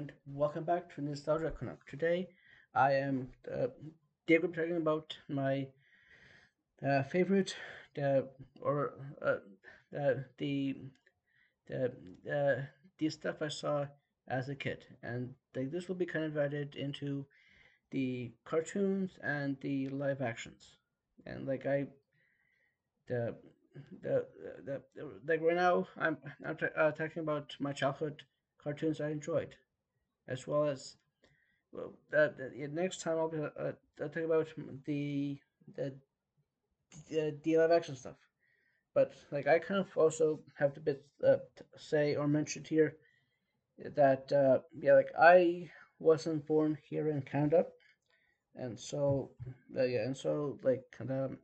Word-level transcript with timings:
and 0.00 0.12
welcome 0.26 0.64
back 0.64 0.94
to 0.94 1.02
Nostalgia 1.02 1.50
Canuck. 1.50 1.86
Today, 1.86 2.30
I 2.74 2.94
am 2.94 3.28
uh, 3.52 3.66
David 4.26 4.54
talking 4.54 4.78
about 4.78 5.18
my 5.28 5.66
uh, 6.82 7.02
favorite 7.02 7.54
uh, 8.02 8.22
or 8.62 8.94
uh, 9.20 9.34
the 10.38 10.76
the 11.66 11.92
uh, 12.32 12.62
the 12.98 13.10
stuff 13.10 13.42
I 13.42 13.48
saw 13.48 13.88
as 14.26 14.48
a 14.48 14.54
kid, 14.54 14.86
and 15.02 15.34
like 15.54 15.70
this 15.70 15.86
will 15.86 15.96
be 15.96 16.06
kind 16.06 16.24
of 16.24 16.32
divided 16.32 16.76
into 16.76 17.26
the 17.90 18.32
cartoons 18.46 19.18
and 19.22 19.58
the 19.60 19.90
live 19.90 20.22
actions, 20.22 20.76
and 21.26 21.46
like 21.46 21.66
I 21.66 21.88
the 23.06 23.34
the, 24.00 24.24
the, 24.64 24.80
the 24.96 25.10
like 25.28 25.42
right 25.42 25.56
now 25.56 25.88
I'm 25.98 26.16
I'm 26.42 26.56
uh, 26.74 26.92
talking 26.92 27.22
about 27.22 27.54
my 27.60 27.74
childhood 27.74 28.22
cartoons 28.64 28.98
I 29.02 29.10
enjoyed, 29.10 29.56
as 30.30 30.46
well 30.46 30.68
as 30.68 30.96
well, 31.72 31.92
the, 32.10 32.34
the 32.38 32.68
next 32.68 33.00
time 33.00 33.18
I'll 33.18 33.28
be 33.28 33.38
uh, 33.38 33.72
I'll 34.00 34.08
talk 34.08 34.24
about 34.24 34.48
the 34.86 35.38
the 35.76 35.94
the, 37.10 37.56
live 37.58 37.70
action 37.70 37.96
stuff. 37.96 38.16
But 38.94 39.12
like 39.30 39.46
I 39.46 39.58
kind 39.58 39.80
of 39.80 39.96
also 39.96 40.40
have 40.58 40.74
to 40.74 40.80
bit 40.80 41.04
uh, 41.26 41.36
say 41.76 42.16
or 42.16 42.26
mention 42.26 42.64
here 42.64 42.96
that 43.94 44.32
uh, 44.32 44.60
yeah 44.78 44.94
like 44.94 45.12
I 45.18 45.70
wasn't 45.98 46.46
born 46.46 46.78
here 46.88 47.08
in 47.08 47.22
Canada, 47.22 47.66
and 48.56 48.78
so 48.78 49.30
uh, 49.76 49.84
yeah 49.84 50.02
and 50.02 50.16
so 50.16 50.58
like 50.62 50.84
um, 51.00 51.38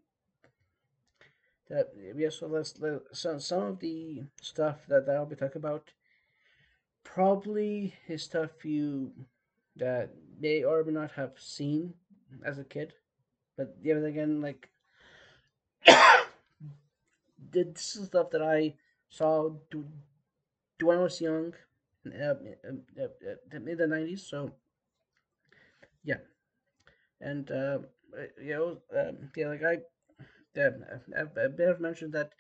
that 1.69 1.93
yeah 2.17 2.31
so 2.31 2.47
let's 2.47 2.79
let, 2.81 3.03
some 3.13 3.39
some 3.39 3.63
of 3.63 3.79
the 3.81 4.23
stuff 4.43 4.79
that 4.89 5.09
I'll 5.09 5.27
be 5.27 5.37
talking 5.37 5.61
about 5.61 5.91
probably 7.17 7.95
is 8.09 8.25
stuff 8.25 8.63
you 8.63 9.11
that 9.75 10.11
may 10.39 10.63
or 10.63 10.85
may 10.85 10.93
not 10.93 11.11
have 11.13 11.33
seen 11.39 11.95
as 12.45 12.59
a 12.59 12.65
kid, 12.65 12.93
but 13.57 13.75
yeah, 13.83 13.95
but 13.95 14.05
again 14.05 14.43
like 14.43 14.69
this 17.53 17.97
is 17.97 18.09
stuff 18.09 18.29
that 18.33 18.43
I 18.43 18.75
saw 19.09 19.49
do, 19.71 19.87
do 20.79 20.87
when 20.87 20.99
I 20.99 21.05
was 21.05 21.19
young, 21.19 21.55
uh, 22.07 22.35
uh, 23.01 23.03
uh, 23.03 23.57
in 23.57 23.79
the 23.79 23.87
nineties. 23.87 24.27
So 24.27 24.53
yeah, 26.05 26.21
and 27.19 27.49
you 27.49 28.55
know, 28.55 28.77
um, 28.95 29.31
yeah, 29.35 29.49
like 29.49 29.63
I, 29.65 29.77
uh, 30.61 30.71
I, 31.17 31.23
I 31.23 31.49
better 31.49 31.79
mentioned 31.81 32.13
that. 32.13 32.35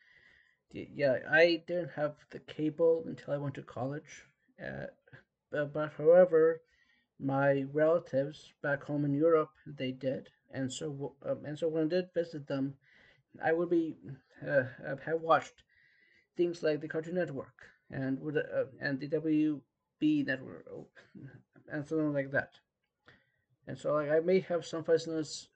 Yeah, 0.71 1.21
I 1.31 1.63
didn't 1.67 1.93
have 1.97 2.17
the 2.29 2.41
cable 2.41 3.05
until 3.07 3.33
I 3.33 3.39
went 3.39 3.55
to 3.55 3.63
college. 3.63 4.27
Uh, 4.63 4.87
but, 5.51 5.73
but 5.73 5.93
however, 5.97 6.63
my 7.19 7.65
relatives 7.73 8.53
back 8.63 8.85
home 8.85 9.05
in 9.05 9.15
Europe 9.15 9.51
they 9.67 9.93
did, 9.93 10.29
and 10.51 10.73
so 10.73 11.15
um, 11.25 11.45
and 11.45 11.59
so 11.59 11.69
when 11.69 11.85
I 11.85 11.89
did 11.89 12.15
visit 12.15 12.47
them, 12.47 12.75
I 13.43 13.53
would 13.53 13.71
be 13.71 13.97
uh, 14.47 14.65
have 15.05 15.21
watched 15.21 15.63
things 16.37 16.63
like 16.63 16.81
the 16.81 16.89
Cartoon 16.89 17.15
Network 17.15 17.69
and 17.91 18.21
with 18.21 18.37
uh, 18.37 18.65
and 18.81 19.01
the 19.01 19.09
WB 19.09 20.27
network 20.27 20.67
and 21.73 21.87
something 21.87 22.13
like 22.13 22.31
that. 22.33 22.53
And 23.67 23.79
so 23.79 23.95
like 23.95 24.11
I 24.11 24.21
may 24.21 24.41
have 24.41 24.65
some 24.65 24.85
fuzziness 24.85 25.49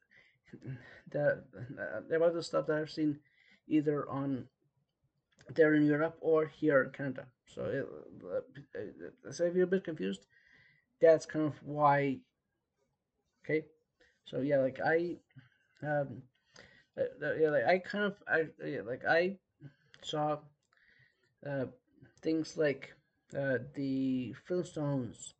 that 1.11 1.45
uh, 1.79 2.15
about 2.15 2.35
the 2.35 2.43
stuff 2.43 2.67
that 2.67 2.79
I've 2.79 2.91
seen 2.91 3.19
either 3.69 4.09
on 4.09 4.47
there 5.55 5.75
in 5.75 5.85
Europe 5.87 6.17
or 6.21 6.47
here 6.47 6.83
in 6.83 6.91
Canada. 6.91 7.27
So, 7.55 7.65
it, 7.65 7.89
uh, 8.25 9.33
so 9.33 9.45
if 9.45 9.55
you're 9.55 9.65
a 9.65 9.67
bit 9.67 9.85
confused, 9.85 10.27
that's 11.01 11.27
kind 11.27 11.47
of 11.47 11.55
why. 11.65 12.19
Okay, 13.45 13.65
so 14.25 14.41
yeah, 14.41 14.59
like 14.59 14.81
I, 14.85 15.17
um, 15.83 16.23
uh, 16.99 17.35
yeah, 17.41 17.51
like 17.51 17.67
I 17.67 17.79
kind 17.79 18.05
of 18.05 18.17
I 18.29 18.47
yeah, 18.65 18.83
like 18.87 19.05
I 19.09 19.37
saw, 20.03 20.39
uh, 21.47 21.67
things 22.23 22.57
like 22.57 22.95
uh 23.37 23.59
the 23.75 24.35
Flintstones, 24.49 25.35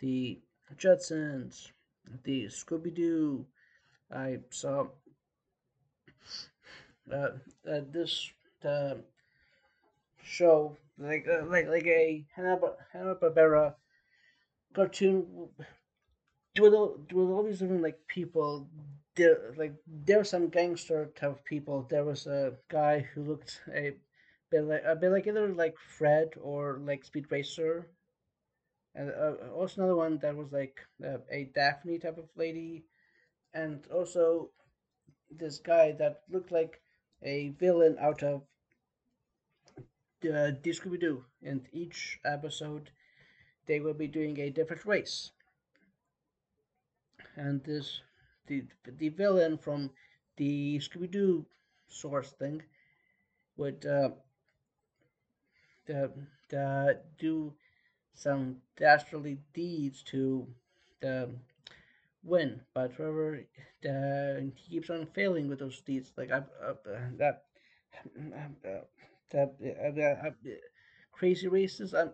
the 0.00 0.40
Jetsons, 0.76 1.72
the 2.24 2.46
Scooby 2.46 2.94
Doo. 2.94 3.46
I 4.10 4.38
saw 4.50 4.88
uh, 7.12 7.28
uh 7.68 7.80
this 7.90 8.30
uh, 8.64 8.94
show 10.22 10.76
like 10.98 11.26
uh, 11.28 11.44
like 11.46 11.68
like 11.68 11.86
a 11.86 12.26
Hanna 12.34 12.58
Barbera 13.16 13.74
cartoon 14.74 15.48
with 16.60 16.74
all, 16.74 16.96
with 17.12 17.28
all 17.28 17.42
these 17.42 17.58
different 17.58 17.82
like 17.82 17.98
people. 18.08 18.68
There 19.14 19.54
like 19.58 19.74
there 19.86 20.18
were 20.18 20.24
some 20.24 20.48
gangster 20.48 21.12
type 21.14 21.30
of 21.30 21.44
people. 21.44 21.86
There 21.88 22.04
was 22.04 22.26
a 22.26 22.54
guy 22.70 23.00
who 23.00 23.24
looked 23.24 23.60
a 23.74 23.92
bit 24.50 24.64
like 24.64 24.82
a 24.86 24.96
bit 24.96 25.10
like 25.10 25.26
either 25.26 25.48
like 25.48 25.76
fred 25.78 26.30
or 26.40 26.80
like 26.82 27.04
speed 27.04 27.26
racer. 27.30 27.88
And 28.94 29.10
uh, 29.10 29.48
also 29.54 29.82
another 29.82 29.96
one 29.96 30.18
that 30.18 30.36
was 30.36 30.52
like 30.52 30.80
uh, 31.04 31.18
a 31.30 31.50
daphne 31.54 31.98
type 31.98 32.18
of 32.18 32.28
lady. 32.36 32.84
And 33.54 33.86
also 33.92 34.50
this 35.30 35.58
guy 35.58 35.92
that 35.92 36.22
looked 36.30 36.52
like 36.52 36.80
a 37.22 37.50
villain 37.58 37.96
out 38.00 38.22
of 38.22 38.42
uh, 40.24 40.52
Scooby-Doo. 40.64 41.24
In 41.42 41.66
each 41.72 42.20
episode, 42.24 42.90
they 43.66 43.80
will 43.80 43.94
be 43.94 44.06
doing 44.08 44.38
a 44.40 44.50
different 44.50 44.84
race. 44.86 45.32
And 47.36 47.62
this, 47.64 48.00
the 48.46 48.64
the 48.84 49.08
villain 49.08 49.58
from 49.58 49.90
the 50.36 50.78
Scooby-Doo 50.78 51.46
source 51.88 52.30
thing 52.32 52.62
would 53.56 53.84
uh, 53.86 54.10
the, 55.86 56.10
the 56.48 57.00
do 57.18 57.54
some 58.14 58.58
dastardly 58.76 59.38
deeds 59.54 60.02
to 60.04 60.46
the 61.00 61.30
win, 62.22 62.60
but 62.74 62.92
however, 62.96 63.44
the, 63.82 64.52
he 64.56 64.70
keeps 64.70 64.90
on 64.90 65.06
failing 65.06 65.48
with 65.48 65.58
those 65.58 65.80
deeds. 65.80 66.12
Like 66.16 66.30
I, 66.30 66.38
uh, 66.38 66.74
that 67.18 67.44
uh, 68.06 68.48
that 68.62 68.88
uh, 69.34 69.46
uh, 69.46 70.30
crazy 71.12 71.48
races. 71.48 71.94
I'm, 71.94 72.10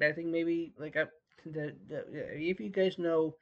I 0.00 0.12
think 0.12 0.28
maybe 0.28 0.72
like 0.78 0.94
the, 0.94 1.74
the, 1.88 2.04
if 2.34 2.60
you 2.60 2.70
guys 2.70 2.98
know 2.98 3.36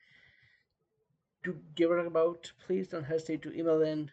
to 1.45 1.57
give 1.75 1.91
it 1.91 2.07
about, 2.07 2.53
please 2.67 2.89
don't 2.89 3.05
hesitate 3.05 3.43
to 3.43 3.59
email 3.59 3.83
in 3.83 4.11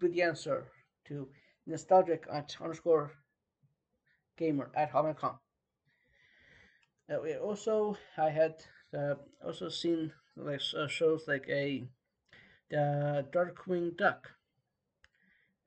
with 0.00 0.12
the 0.12 0.22
answer 0.22 0.66
to 1.06 1.28
nostalgic 1.66 2.26
at 2.32 2.56
underscore 2.60 3.12
gamer 4.36 4.70
at 4.74 4.92
hotmail.com. 4.92 5.38
Uh, 7.10 7.38
also, 7.42 7.96
I 8.16 8.30
had 8.30 8.54
uh, 8.96 9.14
also 9.44 9.68
seen 9.68 10.12
like 10.36 10.60
uh, 10.76 10.86
shows 10.86 11.24
like 11.26 11.46
a 11.48 11.84
the 12.70 13.26
Darkwing 13.32 13.96
Duck, 13.96 14.30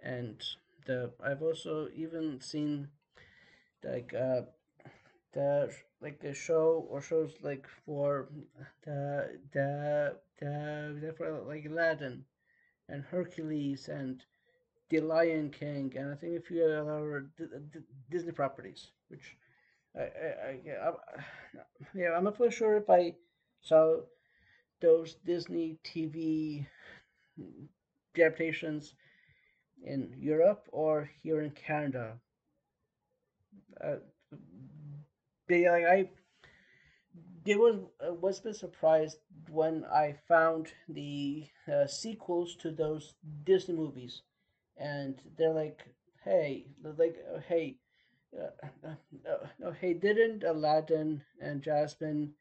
and 0.01 0.41
the 0.85 1.11
I've 1.23 1.41
also 1.41 1.87
even 1.95 2.39
seen 2.41 2.89
like 3.83 4.13
uh 4.13 4.41
the 5.33 5.73
like 6.01 6.23
a 6.23 6.33
show 6.33 6.85
or 6.89 7.01
shows 7.01 7.33
like 7.41 7.67
for 7.85 8.29
the 8.85 9.39
the 9.53 10.17
the 10.39 11.43
like 11.47 11.65
Aladdin 11.65 12.25
and 12.89 13.03
Hercules 13.03 13.87
and 13.87 14.23
the 14.89 14.99
Lion 14.99 15.49
King 15.49 15.93
and 15.95 16.11
I 16.11 16.15
think 16.15 16.37
a 16.37 16.41
few 16.41 16.63
other 16.63 17.27
Disney 18.11 18.31
properties, 18.31 18.91
which 19.07 19.37
I, 19.95 20.01
I, 20.01 20.03
I 20.03 20.59
yeah, 20.65 20.89
I, 20.89 21.21
yeah, 21.95 22.09
I'm 22.15 22.25
not 22.25 22.37
fully 22.37 22.51
sure 22.51 22.77
if 22.77 22.89
I 22.89 23.15
saw 23.61 24.01
those 24.81 25.15
Disney 25.25 25.77
TV 25.83 26.67
adaptations 28.15 28.93
in 29.83 30.15
Europe 30.19 30.67
or 30.71 31.09
here 31.21 31.41
in 31.41 31.51
Canada. 31.51 32.19
Uh, 33.81 33.97
yeah, 35.49 35.71
like 35.71 35.85
I 35.85 36.09
it 37.45 37.59
was 37.59 37.75
uh, 38.05 38.13
was 38.13 38.39
a 38.39 38.43
bit 38.43 38.55
surprised 38.55 39.17
when 39.49 39.85
I 39.85 40.15
found 40.27 40.73
the 40.87 41.47
uh, 41.71 41.87
sequels 41.87 42.55
to 42.57 42.71
those 42.71 43.15
Disney 43.43 43.75
movies, 43.75 44.21
and 44.77 45.19
they're 45.37 45.53
like, 45.53 45.85
"Hey, 46.23 46.67
like, 46.83 47.17
uh, 47.33 47.39
hey, 47.39 47.77
uh, 48.37 48.67
uh, 48.87 49.35
uh, 49.65 49.71
hey, 49.71 49.93
didn't 49.93 50.43
Aladdin 50.43 51.23
and 51.41 51.61
Jasmine 51.61 52.33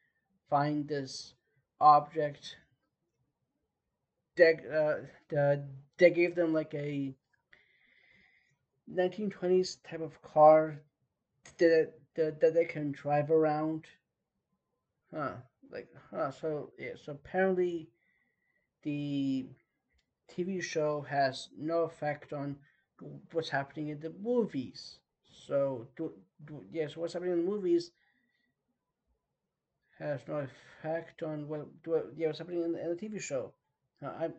find 0.48 0.88
this 0.88 1.34
object 1.80 2.56
that 4.36 5.06
uh, 5.36 5.56
they 5.98 6.10
gave 6.10 6.34
them 6.34 6.52
like 6.52 6.74
a 6.74 7.14
1920s 8.94 9.78
type 9.88 10.00
of 10.00 10.20
car 10.22 10.80
that, 11.58 11.92
that, 12.14 12.40
that 12.40 12.54
they 12.54 12.64
can 12.64 12.92
drive 12.92 13.30
around. 13.30 13.86
Huh. 15.14 15.34
like 15.70 15.88
huh, 16.10 16.30
so 16.30 16.70
yeah, 16.78 16.92
so 17.02 17.12
apparently 17.12 17.88
the 18.82 19.46
TV 20.34 20.62
show 20.62 21.04
has 21.08 21.48
no 21.58 21.82
effect 21.82 22.32
on 22.32 22.56
what's 23.32 23.50
happening 23.50 23.88
in 23.88 24.00
the 24.00 24.12
movies. 24.22 24.98
So 25.46 25.86
do, 25.96 26.12
do 26.46 26.64
yes, 26.72 26.96
what's 26.96 27.12
happening 27.12 27.32
in 27.32 27.44
the 27.44 27.50
movies 27.50 27.90
has 29.98 30.20
no 30.26 30.46
effect 30.82 31.22
on 31.22 31.48
what 31.48 31.82
do, 31.82 32.02
yeah, 32.16 32.28
what's 32.28 32.38
happening 32.38 32.62
in 32.62 32.72
the, 32.72 32.82
in 32.82 32.88
the 32.88 32.96
TV 32.96 33.20
show. 33.20 33.52
I 34.02 34.30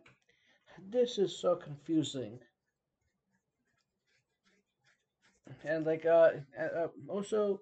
this 0.90 1.18
is 1.18 1.38
so 1.38 1.56
confusing. 1.56 2.40
And 5.63 5.86
like 5.86 6.06
uh, 6.06 6.31
uh 6.60 6.88
also 7.07 7.62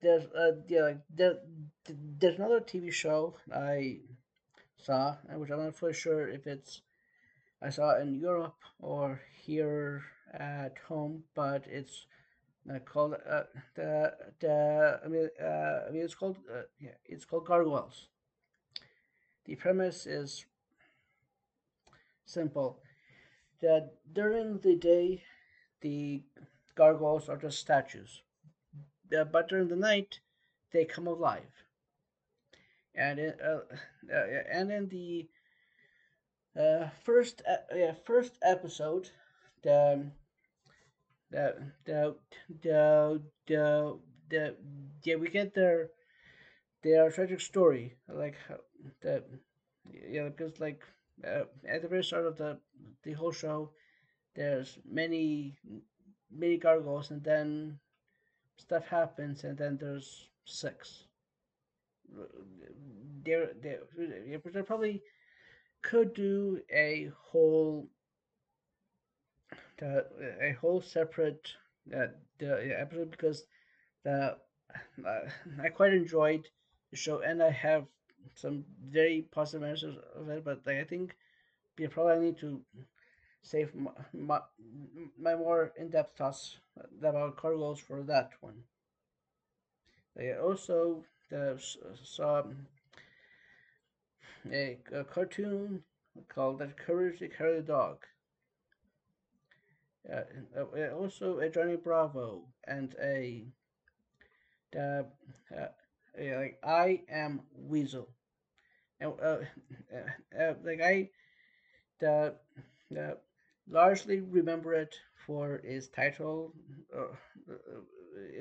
there's 0.00 0.24
uh 0.24 0.52
yeah 0.68 0.82
like 0.82 1.00
there, 1.14 1.38
there's 1.86 2.38
another 2.38 2.60
TV 2.60 2.92
show 2.92 3.36
I 3.54 4.00
saw, 4.76 5.16
which 5.34 5.50
I'm 5.50 5.64
not 5.64 5.76
fully 5.76 5.94
sure 5.94 6.28
if 6.28 6.46
it's 6.46 6.82
I 7.60 7.70
saw 7.70 7.96
it 7.96 8.02
in 8.02 8.14
Europe 8.18 8.60
or 8.80 9.20
here 9.34 10.04
at 10.32 10.78
home, 10.88 11.24
but 11.34 11.64
it's 11.68 12.06
uh, 12.68 12.78
called 12.80 13.14
uh, 13.14 13.42
the 13.74 14.12
the 14.40 15.00
I 15.04 15.08
mean 15.08 15.28
uh, 15.40 15.88
I 15.88 15.90
mean 15.90 16.02
it's 16.02 16.14
called 16.14 16.38
uh, 16.52 16.62
yeah 16.80 16.96
it's 17.04 17.24
called 17.24 17.46
Gargoyles. 17.46 18.08
The 19.44 19.56
premise 19.56 20.06
is 20.06 20.46
simple. 22.24 22.80
That 23.60 23.92
during 24.12 24.58
the 24.58 24.74
day, 24.76 25.22
the 25.82 26.22
gargoyles 26.74 27.28
are 27.28 27.36
just 27.36 27.58
statues, 27.58 28.22
but 29.10 29.48
during 29.48 29.68
the 29.68 29.76
night, 29.76 30.20
they 30.72 30.84
come 30.84 31.06
alive. 31.06 31.64
And 32.94 33.18
in, 33.18 33.34
uh, 33.40 33.60
uh, 34.12 34.42
and 34.50 34.70
in 34.70 34.88
the 34.88 35.28
uh, 36.58 36.88
first 37.04 37.42
first 38.04 38.38
episode, 38.42 39.10
the 39.62 40.10
the 41.30 41.54
the 41.84 42.14
the 42.62 43.22
the, 43.46 43.98
the 44.28 44.56
yeah 45.04 45.16
we 45.16 45.28
get 45.28 45.54
their 45.54 45.90
their 46.82 47.10
tragic 47.10 47.40
story 47.40 47.96
like 48.08 48.36
the 49.02 49.24
yeah 50.08 50.28
because 50.28 50.60
like 50.60 50.82
uh, 51.26 51.44
at 51.68 51.82
the 51.82 51.88
very 51.88 52.04
start 52.04 52.26
of 52.26 52.36
the 52.38 52.58
the 53.04 53.12
whole 53.12 53.32
show 53.32 53.70
there's 54.36 54.78
many 54.88 55.56
many 56.34 56.56
gargoyles 56.56 57.10
and 57.10 57.22
then 57.22 57.78
stuff 58.56 58.86
happens 58.88 59.44
and 59.44 59.56
then 59.56 59.78
there's 59.80 60.28
six. 60.44 61.04
There 63.24 63.50
there 63.62 63.80
they 63.96 64.62
probably 64.62 65.02
could 65.82 66.14
do 66.14 66.60
a 66.70 67.10
whole 67.16 67.88
the, 69.78 70.06
a 70.40 70.52
whole 70.60 70.80
separate 70.80 71.52
uh, 71.96 72.06
the 72.38 72.74
episode 72.78 73.10
because 73.10 73.44
the 74.04 74.36
uh, 75.06 75.20
I 75.62 75.68
quite 75.68 75.92
enjoyed 75.92 76.48
the 76.90 76.96
show 76.96 77.20
and 77.20 77.42
I 77.42 77.50
have 77.50 77.84
some 78.34 78.64
very 78.88 79.26
positive 79.32 79.68
answers 79.68 79.96
of 80.14 80.28
it, 80.28 80.44
but 80.44 80.60
like, 80.66 80.78
I 80.78 80.84
think 80.84 81.16
we 81.78 81.86
probably 81.88 82.26
need 82.26 82.38
to 82.38 82.60
save 83.42 83.74
my, 83.74 83.90
my, 84.12 84.40
my 85.18 85.34
more 85.34 85.72
in-depth 85.76 86.16
thoughts 86.16 86.58
about 86.98 87.36
Gargoyles 87.36 87.80
for 87.80 88.02
that 88.02 88.30
one. 88.40 88.62
They 90.16 90.32
also 90.34 91.04
the, 91.30 91.60
saw 92.02 92.44
a, 94.50 94.78
a 94.92 95.04
cartoon 95.04 95.82
called 96.28 96.58
"The 96.58 96.68
Courage 96.68 97.20
the 97.20 97.28
Cowardly 97.28 97.62
Dog." 97.62 98.04
Uh, 100.10 100.22
uh, 100.56 100.88
also 100.96 101.38
a 101.38 101.48
Johnny 101.48 101.76
Bravo 101.76 102.42
and 102.66 102.94
a 103.00 103.44
the 104.72 105.06
uh, 105.56 105.68
like 106.18 106.58
I 106.64 107.02
am 107.08 107.40
Weasel. 107.54 108.08
And, 109.00 109.12
uh, 109.22 109.38
uh, 109.94 110.38
uh, 110.40 110.54
like 110.64 110.80
I 110.82 111.10
the 112.00 112.34
the 112.90 113.18
largely 113.68 114.20
remember 114.20 114.74
it 114.74 114.94
for 115.26 115.56
its 115.64 115.88
title, 115.88 116.52
uh, 116.96 117.14
uh, 117.50 117.80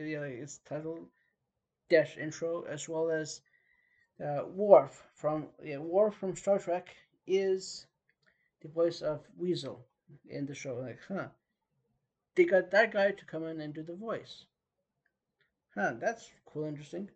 yeah, 0.03 0.23
its 0.23 0.59
title 0.59 1.09
dash 1.89 2.17
intro 2.17 2.63
as 2.63 2.89
well 2.89 3.09
as 3.11 3.41
uh, 4.23 4.45
Worf 4.47 5.03
from 5.15 5.47
yeah, 5.63 5.77
Worf 5.77 6.15
from 6.15 6.35
Star 6.35 6.59
Trek 6.59 6.95
is 7.27 7.87
the 8.61 8.69
voice 8.69 9.01
of 9.01 9.21
Weasel 9.37 9.85
in 10.29 10.45
the 10.45 10.55
show. 10.55 10.75
Like, 10.75 10.99
huh? 11.07 11.27
They 12.35 12.43
got 12.43 12.71
that 12.71 12.91
guy 12.91 13.11
to 13.11 13.25
come 13.25 13.45
in 13.45 13.61
and 13.61 13.73
do 13.73 13.83
the 13.83 13.95
voice. 13.95 14.45
Huh? 15.75 15.93
That's 15.99 16.29
cool, 16.45 16.65
interesting. 16.65 17.09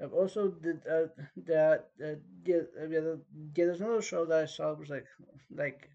I've 0.00 0.12
also 0.12 0.48
did 0.50 0.86
uh, 0.86 1.08
that 1.46 1.90
uh, 2.00 2.04
uh, 2.04 2.14
yeah, 2.44 2.62
yeah, 2.88 3.14
there's 3.54 3.80
another 3.80 4.02
show 4.02 4.24
that 4.26 4.42
I 4.42 4.46
saw 4.46 4.74
was 4.74 4.88
like 4.88 5.06
like 5.50 5.90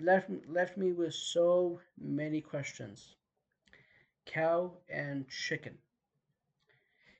left 0.00 0.30
left 0.48 0.76
me 0.76 0.92
with 0.92 1.14
so 1.14 1.80
many 1.98 2.40
questions. 2.40 3.16
Cow 4.26 4.72
and 4.88 5.28
chicken 5.28 5.78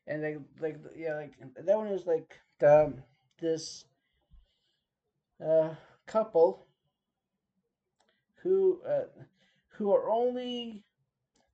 and 0.07 0.23
like 0.23 0.39
like 0.61 0.77
yeah 0.97 1.15
like 1.15 1.33
that 1.65 1.77
one 1.77 1.89
is 1.89 2.07
like 2.07 2.39
the, 2.59 2.93
this 3.41 3.85
uh, 5.45 5.71
couple 6.07 6.67
who 8.43 8.81
uh, 8.89 9.05
who 9.69 9.93
are 9.93 10.09
only 10.11 10.85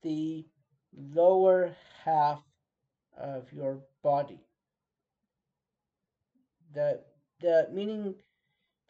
the 0.02 0.44
lower 1.14 1.74
half 2.04 2.42
of 3.16 3.52
your 3.52 3.80
body. 4.02 4.40
The 6.74 7.00
the 7.40 7.68
meaning 7.72 8.14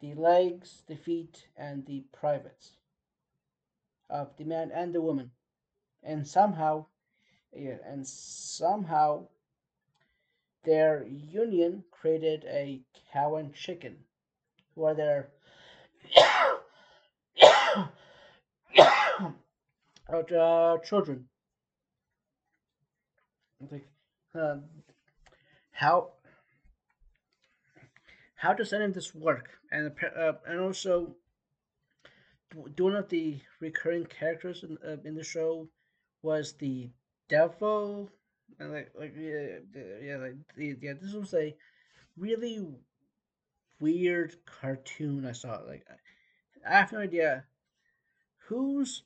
the 0.03 0.13
legs, 0.15 0.83
the 0.89 0.97
feet, 0.97 1.47
and 1.55 1.85
the 1.85 2.03
privates 2.11 2.71
of 4.09 4.35
the 4.35 4.43
man 4.43 4.69
and 4.75 4.93
the 4.93 4.99
woman, 5.01 5.31
and 6.03 6.27
somehow, 6.27 6.85
yeah, 7.53 7.77
and 7.85 8.05
somehow 8.05 9.25
their 10.65 11.05
union 11.07 11.85
created 11.89 12.43
a 12.49 12.81
cow 13.13 13.37
and 13.37 13.53
chicken, 13.53 13.95
who 14.75 14.83
are 14.83 14.93
their 14.93 15.29
uh, 20.37 20.77
children. 20.79 21.29
Like, 23.71 23.87
uh, 24.35 24.57
how 25.71 26.09
how 28.43 28.53
does 28.53 28.73
any 28.73 28.83
of 28.83 28.93
this 28.93 29.15
work? 29.15 29.51
And 29.71 29.93
uh, 30.19 30.33
and 30.45 30.59
also, 30.59 31.15
one 32.77 32.95
of 32.95 33.07
the 33.07 33.39
recurring 33.61 34.05
characters 34.05 34.63
in, 34.63 34.77
uh, 34.85 34.97
in 35.05 35.15
the 35.15 35.23
show 35.23 35.69
was 36.21 36.53
the 36.53 36.89
devil 37.29 38.09
and 38.59 38.73
like 38.73 38.91
like 38.99 39.13
yeah 39.17 39.59
yeah 40.03 40.17
like 40.17 40.35
yeah 40.57 40.93
this 41.01 41.13
was 41.13 41.33
a 41.33 41.55
really 42.17 42.67
weird 43.79 44.35
cartoon 44.45 45.25
I 45.25 45.31
saw. 45.31 45.61
Like 45.65 45.85
I 46.69 46.79
have 46.79 46.91
no 46.91 46.99
idea 46.99 47.45
whose 48.49 49.03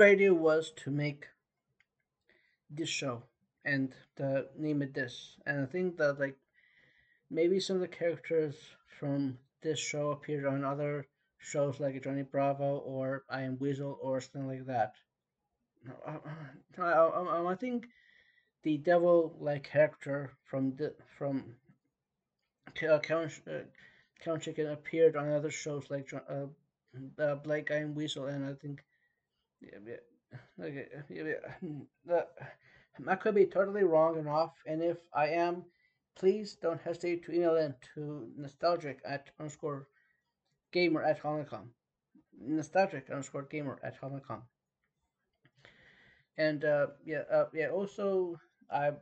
idea 0.00 0.32
was 0.32 0.72
to 0.84 0.90
make 0.90 1.26
this 2.70 2.88
show 2.88 3.24
and 3.64 3.92
to 4.16 4.46
name 4.56 4.82
it 4.82 4.94
this. 4.94 5.36
And 5.46 5.62
I 5.62 5.66
think 5.66 5.96
that 5.96 6.20
like 6.20 6.36
maybe 7.32 7.58
some 7.58 7.76
of 7.76 7.82
the 7.82 7.88
characters 7.88 8.54
from 9.00 9.38
this 9.62 9.78
show 9.78 10.10
appeared 10.10 10.44
on 10.44 10.64
other 10.64 11.06
shows 11.38 11.80
like 11.80 12.02
Johnny 12.04 12.22
Bravo 12.22 12.78
or 12.78 13.24
I 13.28 13.42
Am 13.42 13.58
Weasel 13.58 13.98
or 14.00 14.20
something 14.20 14.46
like 14.46 14.66
that. 14.66 14.92
I, 16.06 16.18
I, 16.78 16.92
I, 16.92 17.52
I 17.52 17.54
think 17.56 17.86
the 18.62 18.78
devil-like 18.78 19.64
character 19.64 20.32
from 20.44 20.76
the 20.76 20.94
from 21.18 21.56
uh, 22.88 22.98
Count 23.00 23.32
uh, 23.48 24.38
Chicken 24.38 24.68
appeared 24.68 25.16
on 25.16 25.32
other 25.32 25.50
shows 25.50 25.90
like 25.90 26.12
uh, 26.14 26.46
uh, 27.20 27.34
Black 27.36 27.66
Guy 27.66 27.76
and 27.76 27.96
Weasel, 27.96 28.26
and 28.26 28.44
I 28.44 28.54
think 28.54 28.84
yeah, 29.60 29.78
yeah, 29.84 30.64
okay, 30.64 30.86
yeah, 31.08 31.22
yeah, 32.06 32.22
I 33.08 33.16
could 33.16 33.34
be 33.34 33.46
totally 33.46 33.82
wrong 33.82 34.18
and 34.18 34.28
off, 34.28 34.52
and 34.66 34.82
if 34.82 34.98
I 35.12 35.28
am, 35.28 35.64
please 36.14 36.56
don't 36.60 36.80
hesitate 36.80 37.24
to 37.24 37.32
email 37.32 37.56
in 37.56 37.74
to 37.94 38.28
nostalgic 38.36 39.00
at 39.04 39.30
underscore 39.38 39.88
gamer 40.72 41.02
at 41.02 41.22
hotmail.com. 41.22 41.70
Nostalgic 42.40 43.10
underscore 43.10 43.42
gamer 43.42 43.78
at 43.82 44.00
hotmail.com 44.00 44.42
and 46.36 46.64
uh, 46.64 46.86
yeah, 47.04 47.22
uh, 47.30 47.46
yeah. 47.52 47.68
Also, 47.68 48.38
I 48.70 48.92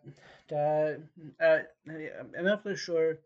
the, 0.49 1.03
uh, 1.41 1.59
I'm 1.91 2.45
not 2.45 2.65
really 2.65 2.77
sure 2.77 3.19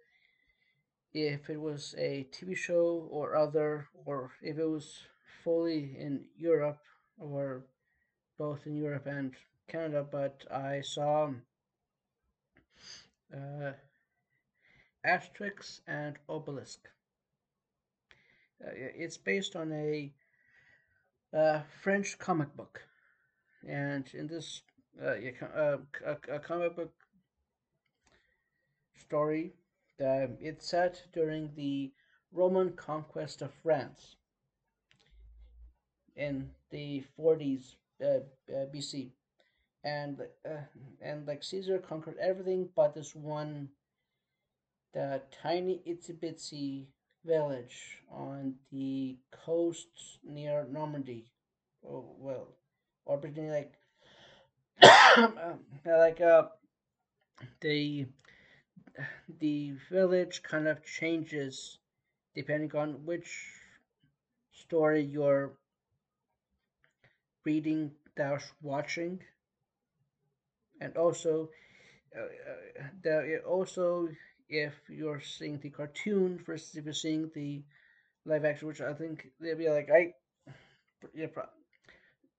if 1.13 1.49
it 1.49 1.61
was 1.61 1.95
a 1.97 2.27
TV 2.33 2.57
show 2.57 3.09
or 3.11 3.37
other, 3.37 3.89
or 4.05 4.33
if 4.43 4.59
it 4.59 4.69
was 4.69 5.01
fully 5.43 5.97
in 5.99 6.25
Europe 6.37 6.81
or 7.19 7.65
both 8.39 8.67
in 8.67 8.77
Europe 8.77 9.07
and 9.07 9.33
Canada. 9.69 10.07
But 10.11 10.45
I 10.51 10.81
saw 10.83 11.31
uh, 13.33 13.73
Asterix 15.07 15.81
and 15.87 16.17
Obelix. 16.29 16.79
Uh, 18.65 18.71
it's 18.75 19.17
based 19.17 19.57
on 19.57 19.73
a 19.73 20.13
uh, 21.37 21.61
French 21.83 22.19
comic 22.19 22.57
book, 22.57 22.81
and 23.69 24.09
in 24.15 24.27
this 24.27 24.63
uh, 25.03 25.15
uh, 25.57 25.79
a, 26.07 26.17
a 26.35 26.39
comic 26.39 26.77
book 26.77 26.93
story, 28.97 29.53
uh, 30.01 30.27
it's 30.41 30.69
set 30.69 31.03
during 31.13 31.51
the 31.57 31.93
Roman 32.33 32.73
conquest 32.73 33.43
of 33.43 33.53
France 33.63 34.17
in 36.17 36.51
the 36.71 37.05
40s 37.19 37.77
uh, 38.03 38.07
uh, 38.07 38.67
BC, 38.73 39.11
and 39.85 40.21
uh, 40.45 40.65
and 41.03 41.27
like 41.27 41.45
Caesar 41.45 41.79
conquered 41.79 42.17
everything 42.21 42.69
but 42.75 42.95
this 42.95 43.15
one, 43.15 43.69
the 44.95 45.21
tiny 45.43 45.83
itsy 45.87 46.19
bitsy 46.19 46.87
village 47.25 47.99
on 48.11 48.55
the 48.73 49.17
coast 49.31 49.89
near 50.25 50.67
Normandy. 50.71 51.27
Oh 51.87 52.07
well, 52.19 52.49
or 53.05 53.19
pretty 53.19 53.43
like 53.51 53.75
like 55.87 56.21
uh 56.21 56.45
the 57.61 58.07
the 59.41 59.73
village 59.91 60.43
kind 60.43 60.67
of 60.67 60.85
changes 60.85 61.79
depending 62.35 62.75
on 62.75 63.05
which 63.05 63.51
story 64.53 65.03
you're 65.03 65.53
reading 67.45 67.91
dash 68.17 68.45
watching 68.63 69.21
and 70.81 70.97
also 70.97 71.49
uh, 72.17 72.23
uh, 72.23 72.85
the 73.03 73.39
also 73.47 74.09
if 74.49 74.75
you're 74.89 75.21
seeing 75.21 75.59
the 75.61 75.71
cartoon 75.71 76.39
versus 76.45 76.77
if 76.77 76.85
you're 76.85 76.95
seeing 76.95 77.31
the 77.35 77.63
live 78.27 78.45
action 78.45 78.69
which 78.69 78.81
i 78.81 78.93
think 78.93 79.29
they'd 79.41 79.59
be 79.59 79.69
like 79.69 79.91
i 79.91 80.13
yeah, 81.15 81.27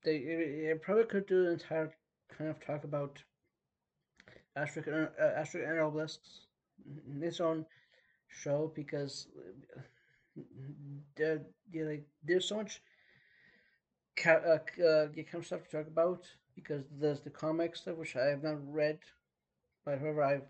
they 0.03 0.15
it 0.17 0.81
probably 0.81 1.05
could 1.05 1.27
do 1.27 1.45
an 1.47 1.53
entire 1.53 1.91
kind 2.37 2.49
of 2.49 2.59
talk 2.65 2.83
about 2.83 3.23
Asterix 4.57 4.87
and, 4.87 5.09
uh, 5.19 5.39
Asterix 5.41 5.69
and 5.69 5.79
Obelix 5.79 6.17
in 7.07 7.19
own 7.41 7.65
show 8.27 8.71
because 8.75 9.27
uh, 11.21 11.35
like, 11.73 12.05
there's 12.23 12.47
so 12.47 12.57
much 12.57 12.81
ca- 14.15 14.43
uh, 14.45 14.83
uh, 14.83 15.07
kind 15.07 15.35
of 15.35 15.45
stuff 15.45 15.63
to 15.63 15.77
talk 15.77 15.87
about 15.87 16.23
because 16.55 16.83
there's 16.99 17.21
the 17.21 17.29
comics 17.29 17.85
which 17.85 18.15
I 18.15 18.25
have 18.25 18.43
not 18.43 18.57
read, 18.73 18.99
but 19.85 19.99
however 19.99 20.23
I 20.23 20.41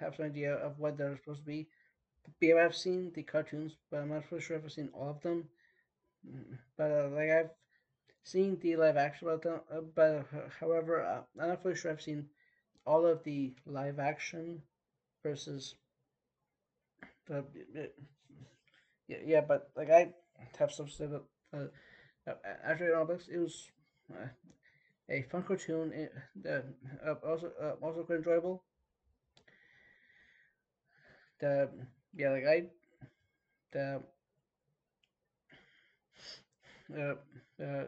have 0.00 0.16
some 0.16 0.26
idea 0.26 0.54
of 0.54 0.78
what 0.78 0.96
they're 0.96 1.16
supposed 1.16 1.40
to 1.42 1.46
be. 1.46 1.68
But 2.40 2.58
I've 2.58 2.74
seen 2.76 3.12
the 3.14 3.22
cartoons, 3.22 3.76
but 3.90 4.00
I'm 4.00 4.10
not 4.10 4.24
really 4.30 4.42
sure 4.42 4.56
if 4.56 4.64
I've 4.64 4.72
seen 4.72 4.90
all 4.94 5.10
of 5.10 5.20
them. 5.22 5.48
Mm, 6.26 6.58
but 6.76 6.90
uh, 6.90 7.08
like 7.10 7.30
I've 7.30 7.50
seen 8.24 8.58
the 8.60 8.76
live 8.76 8.96
action 8.96 9.28
about 9.28 9.42
them, 9.42 9.60
uh, 9.72 9.80
but 9.94 10.26
uh, 10.34 10.48
however, 10.60 11.02
uh, 11.04 11.22
I'm 11.40 11.48
not 11.48 11.64
really 11.64 11.76
sure 11.76 11.90
I've 11.92 12.02
seen 12.02 12.28
all 12.86 13.06
of 13.06 13.22
the 13.24 13.54
live 13.66 13.98
action 13.98 14.62
versus 15.22 15.74
the 17.26 17.44
yeah, 19.08 19.18
yeah 19.24 19.40
but 19.40 19.70
like 19.76 19.90
I 19.90 20.12
have 20.58 20.72
some 20.72 20.88
stuff. 20.88 21.22
Uh, 21.52 21.66
after 22.64 22.96
all 22.96 23.04
this, 23.06 23.28
it 23.28 23.38
was 23.38 23.68
uh, 24.12 24.26
a 25.08 25.22
fun 25.22 25.42
cartoon. 25.42 26.08
Uh, 26.48 27.14
also 27.26 27.52
uh, 27.60 27.84
also 27.84 28.02
quite 28.02 28.18
enjoyable. 28.18 28.62
The 31.40 31.68
yeah, 32.14 32.30
like 32.30 32.46
I 32.46 32.64
the 33.72 34.02
uh, 36.96 37.14
uh, 37.60 37.84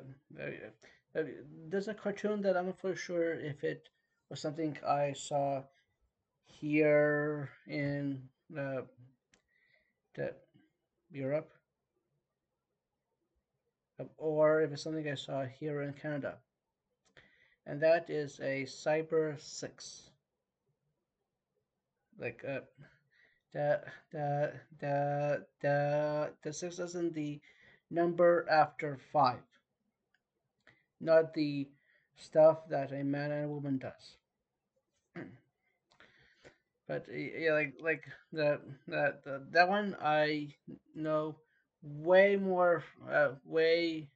uh, 1.16 1.22
there's 1.68 1.88
a 1.88 1.94
cartoon 1.94 2.42
that 2.42 2.56
I'm 2.56 2.66
not 2.66 2.80
for 2.80 2.94
sure 2.94 3.34
if 3.34 3.62
it 3.64 3.88
was 4.28 4.40
something 4.40 4.76
I 4.86 5.12
saw 5.12 5.62
here 6.46 7.50
in 7.66 8.22
uh, 8.56 8.82
the 10.14 10.34
Europe, 11.10 11.52
or 14.18 14.62
if 14.62 14.72
it's 14.72 14.82
something 14.82 15.08
I 15.08 15.14
saw 15.14 15.44
here 15.44 15.82
in 15.82 15.92
Canada, 15.92 16.38
and 17.66 17.80
that 17.82 18.08
is 18.08 18.40
a 18.40 18.64
Cyber 18.64 19.38
Six. 19.40 20.10
Like 22.18 22.44
uh, 22.48 22.60
the 23.52 23.80
the 24.12 24.52
the 24.80 25.46
the 25.60 26.32
the 26.42 26.52
six 26.52 26.78
isn't 26.78 27.14
the 27.14 27.40
number 27.90 28.46
after 28.50 28.96
five, 29.12 29.42
not 31.00 31.34
the 31.34 31.68
stuff 32.16 32.68
that 32.68 32.92
a 32.92 33.04
man 33.04 33.30
and 33.32 33.44
a 33.44 33.48
woman 33.48 33.78
does. 33.78 34.16
but 36.88 37.06
yeah, 37.12 37.52
like 37.52 37.74
like 37.80 38.04
the 38.32 38.60
that 38.88 39.22
that 39.52 39.68
one 39.68 39.96
I 40.00 40.54
know 40.94 41.36
way 41.82 42.36
more, 42.36 42.84
uh, 43.10 43.30
way 43.44 44.08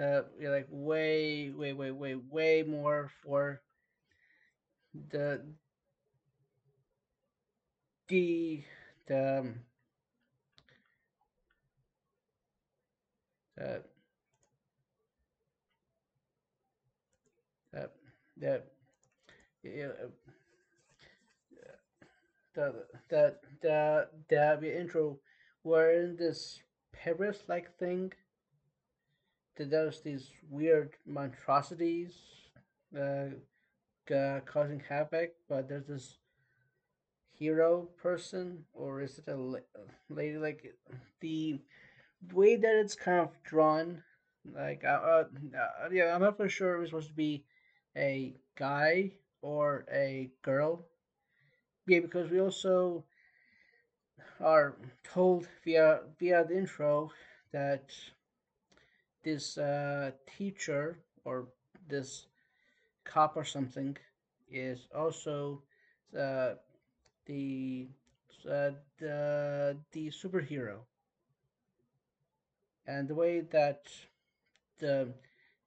the 0.00 0.24
yeah, 0.40 0.48
like 0.48 0.66
way 0.70 1.50
way 1.50 1.74
way 1.74 1.90
way 1.90 2.14
way 2.14 2.62
more 2.62 3.10
for 3.22 3.60
the 5.10 5.42
the 8.08 8.62
the 9.08 9.38
um, 9.38 9.60
uh, 13.60 13.78
the 17.74 17.90
the 18.40 18.62
the 22.54 22.84
the 23.10 24.08
the, 24.30 24.56
the 24.60 24.80
intro 24.80 25.18
were 25.62 25.90
in 25.92 26.16
this 26.16 26.62
Paris 26.92 27.42
like 27.48 27.76
thing 27.78 28.10
that 29.60 29.70
does 29.70 30.00
these 30.00 30.30
weird 30.48 30.96
monstrosities 31.04 32.14
uh, 32.98 33.26
uh, 34.10 34.40
causing 34.46 34.80
havoc, 34.88 35.34
but 35.50 35.68
there's 35.68 35.86
this 35.86 36.16
hero 37.38 37.86
person, 38.02 38.64
or 38.72 39.02
is 39.02 39.18
it 39.18 39.28
a 39.28 39.36
lady? 40.08 40.38
Like 40.38 40.74
the 41.20 41.60
way 42.32 42.56
that 42.56 42.74
it's 42.76 42.94
kind 42.94 43.20
of 43.20 43.42
drawn, 43.42 44.02
like 44.50 44.82
uh, 44.82 45.00
uh, 45.04 45.24
uh 45.54 45.88
yeah, 45.92 46.14
I'm 46.14 46.22
not 46.22 46.38
for 46.38 46.48
sure 46.48 46.76
it 46.76 46.80
was 46.80 46.88
supposed 46.88 47.08
to 47.08 47.14
be 47.14 47.44
a 47.94 48.32
guy 48.56 49.12
or 49.42 49.84
a 49.92 50.30
girl. 50.40 50.86
Yeah, 51.86 52.00
because 52.00 52.30
we 52.30 52.40
also 52.40 53.04
are 54.40 54.76
told 55.04 55.46
via 55.64 56.00
via 56.18 56.46
the 56.46 56.56
intro 56.56 57.10
that 57.52 57.92
this 59.22 59.58
uh, 59.58 60.12
teacher 60.36 60.98
or 61.24 61.48
this 61.88 62.26
cop 63.04 63.36
or 63.36 63.44
something 63.44 63.96
is 64.50 64.86
also 64.94 65.62
uh, 66.18 66.54
the 67.26 67.88
uh, 68.48 68.70
the 68.98 69.76
the 69.92 70.10
superhero. 70.10 70.78
And 72.86 73.08
the 73.08 73.14
way 73.14 73.40
that 73.40 73.88
the 74.78 75.12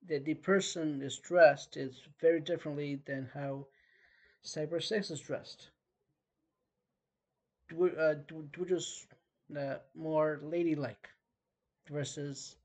the, 0.07 0.19
the 0.19 0.33
person 0.33 1.01
is 1.01 1.17
dressed 1.17 1.77
is 1.77 2.01
very 2.19 2.41
differently 2.41 2.99
than 3.05 3.29
how 3.33 3.67
cyber 4.43 4.81
six 4.83 5.11
is 5.11 5.21
dressed. 5.21 5.69
Uh, 7.71 8.15
which 8.57 8.71
is 8.71 9.07
uh, 9.57 9.75
more 9.95 10.39
ladylike 10.43 11.09
versus 11.89 12.55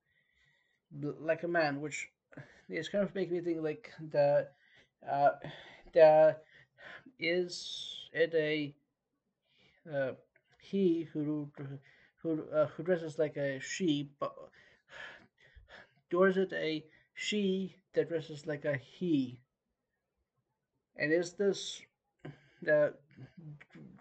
like 1.20 1.42
a 1.42 1.48
man 1.48 1.80
which 1.80 2.08
is 2.68 2.88
kind 2.88 3.04
of 3.04 3.14
making 3.14 3.34
me 3.34 3.40
think 3.40 3.62
like 3.62 3.90
the 4.10 4.48
uh, 5.10 5.30
the 5.92 6.36
is 7.18 8.08
it 8.12 8.32
a 8.34 8.74
uh, 9.92 10.12
he 10.60 11.08
who 11.12 11.50
who 12.22 12.44
uh, 12.52 12.66
who 12.66 12.82
dresses 12.82 13.18
like 13.18 13.36
a 13.36 13.60
she, 13.60 14.10
but 14.18 14.34
or 16.14 16.28
is 16.28 16.36
it 16.36 16.52
a 16.52 16.84
she 17.14 17.76
that 17.94 18.08
dresses 18.08 18.46
like 18.46 18.64
a 18.64 18.76
he? 18.76 19.40
And 20.96 21.12
is 21.12 21.34
this 21.34 21.80
uh, 22.68 22.88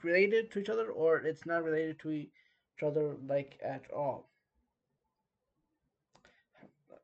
related 0.03 0.51
to 0.51 0.60
each 0.60 0.70
other, 0.70 0.89
or 0.89 1.17
it's 1.20 1.46
not 1.46 1.63
related 1.63 2.00
to 2.00 2.12
each 2.12 2.29
other 2.84 3.15
like 3.27 3.60
at 3.63 3.89
all? 3.91 4.29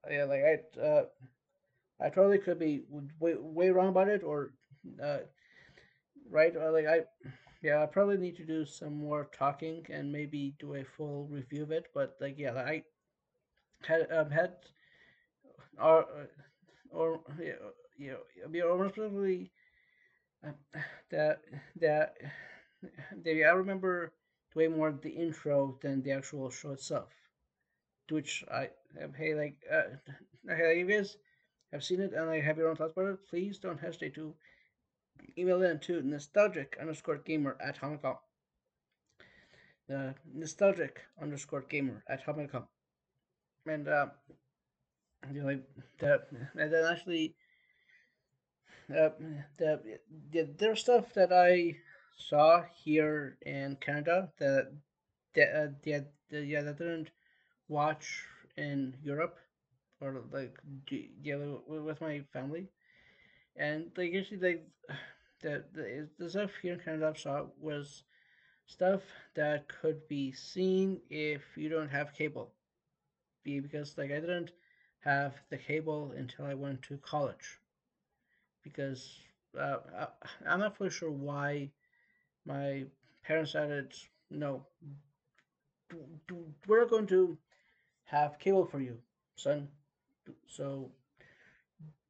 Yeah, 0.10 0.26
like 0.26 0.44
I, 0.44 0.80
uh, 0.82 1.06
I 2.00 2.10
totally 2.10 2.40
could 2.40 2.60
be 2.60 2.84
way, 3.20 3.36
way 3.36 3.70
wrong 3.72 3.90
about 3.90 4.10
it, 4.10 4.24
or 4.24 4.54
uh, 5.02 5.20
right, 6.30 6.56
or 6.56 6.72
like 6.72 6.86
I, 6.86 7.02
yeah, 7.62 7.84
I 7.84 7.86
probably 7.86 8.18
need 8.18 8.36
to 8.38 8.46
do 8.46 8.66
some 8.66 8.98
more 8.98 9.30
talking 9.38 9.86
and 9.90 10.12
maybe 10.12 10.56
do 10.60 10.76
a 10.76 10.84
full 10.84 11.28
review 11.28 11.64
of 11.64 11.72
it. 11.72 11.86
But 11.94 12.16
like, 12.20 12.38
yeah, 12.38 12.54
I 12.56 12.84
had 13.88 14.12
um, 14.12 14.32
had 14.32 14.54
or 15.80 16.06
or 16.92 17.22
yeah, 17.40 17.54
you 17.98 18.12
know, 18.12 18.50
be 18.50 18.62
almost 18.62 18.96
probably 18.96 19.52
uh, 20.48 20.52
that 21.12 21.42
that 21.82 22.16
that 23.24 23.32
I 23.32 23.52
remember 23.54 24.14
way 24.56 24.68
more 24.68 24.92
the 24.92 25.10
intro 25.10 25.78
than 25.82 26.02
the 26.04 26.12
actual 26.12 26.50
show 26.50 26.72
itself. 26.72 27.10
Which 28.10 28.44
I 28.52 28.70
hey 29.18 29.34
like 29.34 29.58
uh, 29.72 29.96
hey 30.48 30.80
you 30.80 30.86
guys 30.86 31.18
have 31.72 31.84
seen 31.84 32.02
it 32.02 32.14
and 32.14 32.30
I 32.30 32.40
have 32.40 32.58
your 32.58 32.70
own 32.70 32.76
thoughts 32.76 32.94
about 32.94 33.10
it, 33.10 33.28
please 33.30 33.58
don't 33.58 33.80
hesitate 33.80 34.14
to 34.16 34.34
email 35.38 35.64
in 35.64 35.80
to 35.80 36.02
nostalgic 36.02 36.78
underscore 36.80 37.18
gamer 37.18 37.58
at 37.60 37.80
hotmail.com. 37.80 38.18
The 39.88 40.16
nostalgic 40.34 41.02
underscore 41.22 41.62
gamer 41.62 42.04
at 42.08 42.26
hotmail.com. 42.26 42.68
And 43.66 43.88
uh, 43.88 44.08
you 45.32 45.42
know, 45.42 45.48
like 45.48 45.64
that, 46.00 46.28
and 46.56 46.74
then 46.74 46.86
actually, 46.86 47.36
uh, 48.90 49.10
the, 49.58 50.00
the 50.32 50.50
there's 50.58 50.82
stuff 50.82 51.14
that 51.14 51.32
I 51.32 51.78
saw 52.18 52.64
here 52.84 53.38
in 53.46 53.78
Canada 53.78 54.30
that 54.40 54.74
that 55.36 55.56
uh, 55.56 55.68
yeah, 55.86 56.00
yeah 56.30 56.62
that 56.62 56.78
didn't 56.78 57.10
watch 57.68 58.24
in 58.58 58.94
Europe 59.04 59.38
or 60.02 60.22
like 60.32 60.58
yeah 61.24 61.38
with 61.68 62.02
my 62.02 62.22
family, 62.34 62.68
and 63.56 63.92
like 63.98 64.14
actually 64.16 64.38
like 64.38 64.68
the 65.42 65.64
the, 65.74 66.10
the 66.20 66.30
stuff 66.30 66.52
here 66.62 66.74
in 66.74 66.80
Canada 66.80 67.14
I 67.16 67.18
saw 67.18 67.46
was 67.60 68.04
stuff 68.66 69.02
that 69.36 69.68
could 69.68 70.08
be 70.08 70.32
seen 70.32 71.00
if 71.10 71.42
you 71.56 71.70
don't 71.70 71.90
have 71.90 72.14
cable, 72.14 72.52
because 73.44 73.98
like 73.98 74.12
I 74.12 74.20
didn't 74.20 74.52
have 75.00 75.34
the 75.50 75.58
cable 75.58 76.14
until 76.16 76.46
I 76.46 76.54
went 76.54 76.82
to 76.84 76.98
college, 76.98 77.60
because 78.64 79.20
uh, 79.60 79.78
I, 79.98 80.08
I'm 80.48 80.60
not 80.60 80.78
fully 80.78 80.90
sure 80.90 81.12
why 81.12 81.70
my 82.46 82.84
parents 83.24 83.54
decided 83.54 83.94
no. 84.30 84.66
We're 86.68 86.88
going 86.88 87.06
to 87.08 87.38
have 88.06 88.40
cable 88.40 88.66
for 88.66 88.80
you 88.80 88.98
son. 89.36 89.68
So 90.48 90.92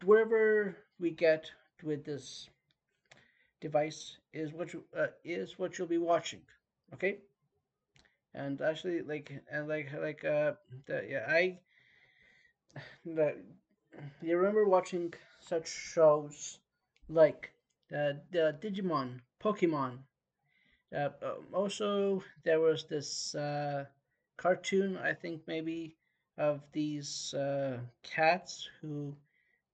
wherever 0.04 0.76
we 1.00 1.12
get 1.12 1.50
with 1.84 2.06
this 2.06 2.50
device 3.62 4.18
is 4.34 4.52
what 4.54 4.74
you 4.74 4.84
uh, 4.98 5.08
is 5.24 5.58
what 5.58 5.78
you'll 5.78 5.88
be 5.88 5.98
watching 5.98 6.42
okay? 6.94 7.18
And 8.34 8.62
actually 8.62 9.02
like 9.02 9.32
and 9.52 9.68
like 9.68 9.92
like 10.00 10.26
uh 10.26 10.54
the, 10.88 11.06
yeah 11.08 11.26
i 11.28 11.60
the, 13.06 13.36
you 14.22 14.38
remember 14.38 14.66
watching 14.66 15.14
such 15.40 15.68
shows 15.68 16.60
like 17.10 17.52
the 17.90 18.20
the 18.32 18.58
digimon 18.62 19.20
pokemon. 19.42 20.00
Uh, 20.96 21.10
um, 21.24 21.48
also, 21.54 22.24
there 22.44 22.60
was 22.60 22.86
this 22.86 23.34
uh, 23.36 23.86
cartoon, 24.38 24.98
I 24.98 25.14
think 25.14 25.42
maybe, 25.48 25.96
of 26.38 26.62
these 26.72 27.34
uh, 27.34 27.80
cats 28.04 28.70
who 28.82 29.16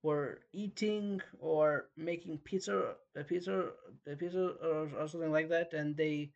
were 0.03 0.41
eating 0.53 1.21
or 1.39 1.87
making 1.97 2.39
pizza, 2.39 2.95
a 3.15 3.23
pizza, 3.23 3.69
a 4.07 4.15
pizza, 4.15 4.53
or, 4.63 4.89
or 4.99 5.07
something 5.07 5.31
like 5.31 5.49
that, 5.49 5.73
and 5.73 5.95
they 5.97 6.31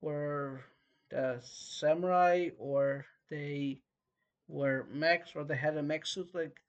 were 0.00 0.60
the 1.10 1.40
samurai 1.42 2.48
or 2.58 3.06
they 3.30 3.80
were 4.48 4.86
mechs 4.92 5.32
or 5.34 5.44
they 5.44 5.56
had 5.56 5.76
a 5.76 5.82
mech 5.82 6.06
suit 6.06 6.30
like 6.34 6.60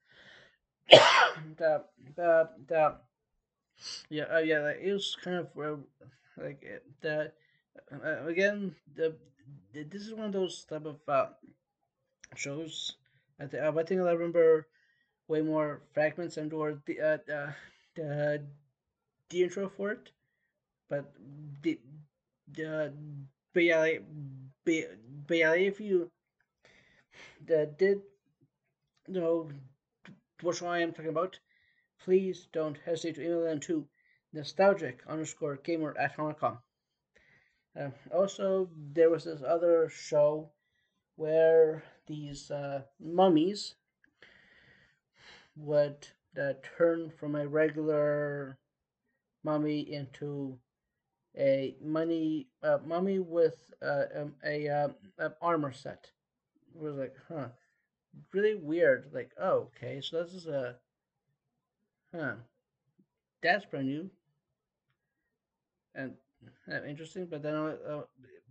the 1.57 1.83
the 2.15 2.49
the 2.67 2.95
yeah 4.09 4.23
uh, 4.33 4.39
yeah 4.39 4.69
it 4.69 4.91
was 4.91 5.15
kind 5.23 5.37
of 5.37 5.47
uh, 5.57 5.77
like 6.37 6.63
the 7.01 7.31
uh, 7.91 8.25
again 8.27 8.75
the, 8.95 9.15
this 9.73 10.01
is 10.01 10.13
one 10.13 10.27
of 10.27 10.33
those 10.33 10.65
type 10.65 10.85
of 10.85 10.97
uh, 11.07 11.27
shows. 12.35 12.95
I, 13.39 13.45
th- 13.45 13.63
I 13.63 13.83
think 13.83 14.01
I 14.01 14.11
remember 14.11 14.67
way 15.27 15.41
more 15.41 15.81
fragments 15.93 16.37
and 16.37 16.51
or 16.53 16.81
the 16.85 16.99
uh, 17.01 17.17
the, 17.25 17.55
the 17.95 18.43
the 19.29 19.43
intro 19.43 19.69
for 19.69 19.91
it, 19.91 20.11
but 20.89 21.13
the 21.63 21.79
the 22.53 22.93
but 23.53 23.63
yeah, 23.63 23.79
like, 23.79 24.03
but, 24.65 24.73
but 25.27 25.37
yeah, 25.37 25.53
if 25.53 25.79
you 25.79 26.11
the 27.45 27.69
did 27.77 28.01
know 29.07 29.49
what 30.41 30.61
I 30.61 30.79
am 30.79 30.91
talking 30.91 31.09
about, 31.09 31.39
please 32.03 32.47
don't 32.51 32.77
hesitate 32.85 33.15
to 33.15 33.25
email 33.25 33.43
them 33.43 33.59
to 33.61 33.87
nostalgic 34.33 35.03
underscore 35.07 35.57
gamer 35.57 35.95
at 35.97 36.13
home.com. 36.13 36.59
Uh, 37.79 37.89
also, 38.13 38.69
there 38.93 39.09
was 39.09 39.23
this 39.23 39.41
other 39.47 39.89
show 39.89 40.51
where 41.15 41.83
these 42.07 42.51
uh, 42.51 42.81
mummies 42.99 43.75
would 45.55 46.07
uh, 46.39 46.53
turn 46.77 47.09
from 47.09 47.35
a 47.35 47.47
regular 47.47 48.57
mummy 49.43 49.79
into 49.79 50.57
a 51.37 51.75
money 51.81 52.47
uh, 52.61 52.77
mummy 52.85 53.19
with 53.19 53.73
uh, 53.81 54.03
um, 54.15 54.33
a 54.45 54.67
um, 54.67 54.95
armor 55.41 55.71
set. 55.71 56.11
It 56.75 56.81
was 56.81 56.95
like, 56.95 57.15
huh, 57.29 57.47
really 58.33 58.55
weird. 58.55 59.11
Like, 59.13 59.31
oh, 59.39 59.69
okay, 59.75 60.01
so 60.01 60.21
this 60.21 60.33
is 60.33 60.47
a, 60.47 60.75
huh, 62.13 62.35
that's 63.41 63.65
brand 63.65 63.87
new 63.87 64.09
and 65.95 66.13
uh, 66.71 66.83
interesting. 66.87 67.25
But 67.25 67.43
then 67.43 67.55
uh, 67.55 68.01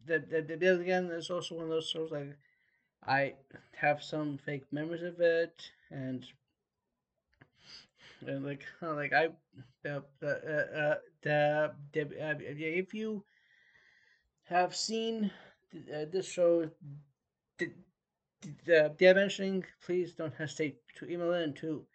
the, 0.06 0.18
the, 0.18 0.56
the, 0.56 0.80
again, 0.80 1.10
it's 1.12 1.30
also 1.30 1.56
one 1.56 1.64
of 1.64 1.70
those 1.70 1.88
shows 1.88 2.10
like 2.10 2.36
I 3.06 3.34
have 3.76 4.02
some 4.02 4.38
fake 4.38 4.64
memories 4.72 5.02
of 5.02 5.20
it, 5.20 5.70
and 5.90 6.26
and 8.26 8.44
like 8.44 8.64
like 8.82 9.12
I 9.12 9.28
uh, 9.88 10.00
uh, 10.22 10.26
uh, 10.26 10.94
the, 11.22 11.72
the 11.92 12.02
uh, 12.02 12.34
if 12.38 12.94
you 12.94 13.24
have 14.44 14.74
seen 14.74 15.30
uh, 15.74 16.04
this 16.10 16.28
show, 16.28 16.68
the, 17.58 17.70
the, 18.66 18.94
the 18.98 19.14
mentioning, 19.14 19.64
please 19.84 20.12
don't 20.12 20.34
hesitate 20.34 20.76
to 20.96 21.08
email 21.08 21.32
in 21.34 21.54
to 21.54 21.86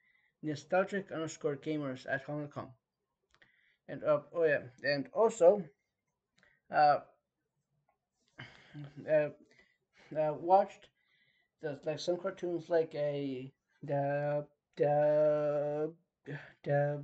nostalgic 0.41 1.11
underscore 1.11 1.57
gamers 1.57 2.05
at 2.09 2.23
home.com 2.23 2.69
and 3.87 4.03
uh, 4.03 4.19
oh 4.33 4.43
yeah, 4.43 4.61
and 4.83 5.07
also, 5.13 5.57
uh, 5.57 5.59
uh, 5.59 5.61
uh 5.61 5.63
watched 10.39 10.89
the 11.61 11.79
like 11.85 11.99
some 11.99 12.17
cartoons 12.17 12.69
like 12.69 12.93
a 12.95 13.51
the 13.83 14.45
the 14.77 15.93
the 16.63 17.03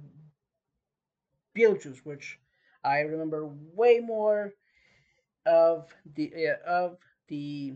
Beetlejuice, 1.55 2.05
which 2.05 2.39
I 2.83 3.01
remember 3.01 3.45
way 3.73 3.99
more 3.99 4.53
of 5.45 5.93
the 6.15 6.31
uh, 6.35 6.69
of 6.69 6.97
the 7.27 7.73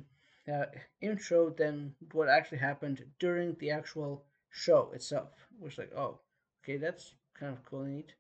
uh, 0.52 0.66
intro 1.02 1.50
than 1.50 1.96
what 2.12 2.30
actually 2.30 2.60
happened 2.60 3.04
during 3.20 3.56
the 3.60 3.72
actual 3.72 4.24
show 4.50 4.92
itself. 4.94 5.48
Which 5.60 5.78
like, 5.78 5.92
oh, 5.96 6.20
okay, 6.64 6.78
that's 6.78 7.16
kind 7.40 7.54
of 7.54 7.66
cool 7.66 7.82
and 7.82 7.96
neat. 7.96 8.14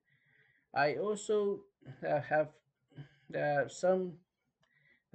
I 0.73 0.95
also 0.95 1.61
uh, 2.07 2.21
have 2.21 2.49
uh, 3.33 3.67
some 3.67 4.13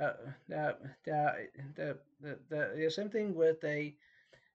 uh, 0.00 0.12
the, 0.48 0.76
the, 1.04 1.98
the, 2.20 2.38
the, 2.48 2.90
same 2.90 3.10
thing 3.10 3.34
with 3.34 3.62
a 3.64 3.94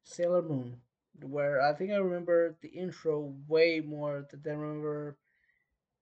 Sailor 0.03 0.41
Moon, 0.41 0.77
where 1.21 1.61
I 1.61 1.73
think 1.73 1.91
I 1.91 1.97
remember 1.97 2.55
the 2.61 2.69
intro 2.69 3.33
way 3.47 3.81
more 3.85 4.25
than 4.31 4.53
I 4.53 4.55
remember 4.55 5.17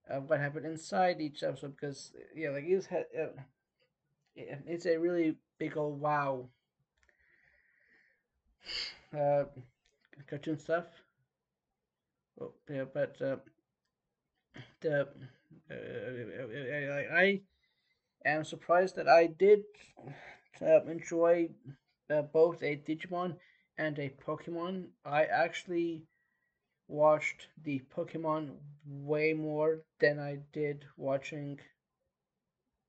uh, 0.10 0.20
what 0.20 0.40
happened 0.40 0.66
inside 0.66 1.22
each 1.22 1.44
episode 1.44 1.76
because 1.76 2.14
yeah, 2.36 2.50
like 2.50 2.66
it's 2.66 2.86
had 2.86 3.06
uh, 3.20 3.28
it's 4.36 4.86
a 4.86 4.98
really 4.98 5.38
big 5.58 5.78
old 5.78 6.00
wow 6.00 6.48
uh, 9.18 9.44
cartoon 10.28 10.58
stuff. 10.58 10.86
Oh, 12.42 12.54
yeah, 12.70 12.86
but 12.92 13.22
uh, 13.22 13.38
the 14.82 15.08
I 15.72 17.42
am 18.26 18.44
surprised 18.44 18.96
that 18.96 19.08
I 19.08 19.28
did 19.28 19.64
uh, 20.62 20.84
enjoy 20.86 21.50
uh, 22.10 22.22
both 22.24 22.62
a 22.64 22.78
Digimon 22.78 23.38
and 23.78 23.98
a 24.00 24.10
Pokemon. 24.10 24.88
I 25.06 25.26
actually 25.26 26.04
watched 26.88 27.48
the 27.64 27.82
Pokemon 27.96 28.56
way 28.86 29.34
more 29.34 29.82
than 30.00 30.20
I 30.20 30.40
did 30.52 30.86
watching 30.98 31.60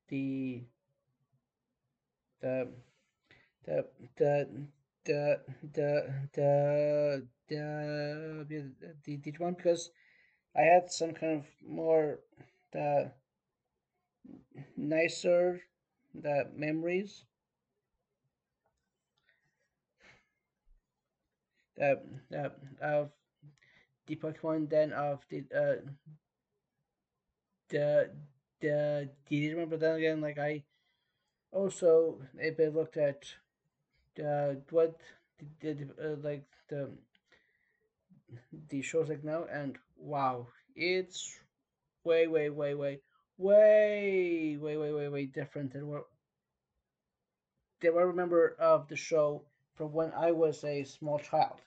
the 0.09 0.63
the 2.41 2.69
the 3.65 3.87
the 4.17 4.49
the 5.05 5.41
the 5.73 6.13
the 6.33 7.27
the, 7.49 8.47
the, 8.49 8.73
the 9.05 9.17
Digimon 9.19 9.57
because 9.57 9.91
I 10.57 10.63
had 10.63 10.91
some 10.91 11.13
kind 11.13 11.39
of 11.39 11.47
more 11.67 12.21
the 12.75 13.13
nicer 14.77 15.61
the 16.15 16.49
memories 16.55 17.25
uh, 21.81 21.95
uh, 22.37 22.49
of 22.81 23.11
the 24.07 24.17
Pokemon 24.17 24.71
than 24.71 24.93
of 24.93 25.25
the 25.31 25.45
uh, 25.55 25.77
the 27.69 28.11
the 28.61 29.11
the 29.29 29.37
Digimon. 29.37 29.71
But 29.71 29.81
then 29.81 29.97
again, 29.97 30.21
like 30.21 30.39
I 30.39 30.65
also 31.53 32.21
if 32.39 32.61
I 32.61 32.69
looked 32.69 32.99
at 32.99 33.25
uh, 34.25 34.55
what 34.71 35.01
the, 35.61 35.75
the 35.75 36.13
uh, 36.13 36.17
like 36.23 36.47
the 36.69 36.91
the 38.69 38.83
shows 38.83 39.09
like 39.09 39.25
now, 39.25 39.45
and 39.51 39.79
wow, 39.97 40.49
it's 40.75 41.39
way 42.05 42.27
way 42.27 42.51
way 42.51 42.75
way 42.75 43.01
way 43.39 44.57
way 44.61 44.77
way 44.77 44.93
way 44.93 45.09
way 45.09 45.27
different 45.27 45.73
than 45.73 45.87
what 45.89 46.05
than 47.81 47.95
I 47.97 48.03
remember 48.03 48.57
of 48.59 48.89
the 48.89 48.97
show 48.97 49.43
from 49.75 49.93
when 49.93 50.13
I 50.13 50.33
was 50.33 50.65
a 50.65 50.85
small 50.85 51.19
child 51.19 51.61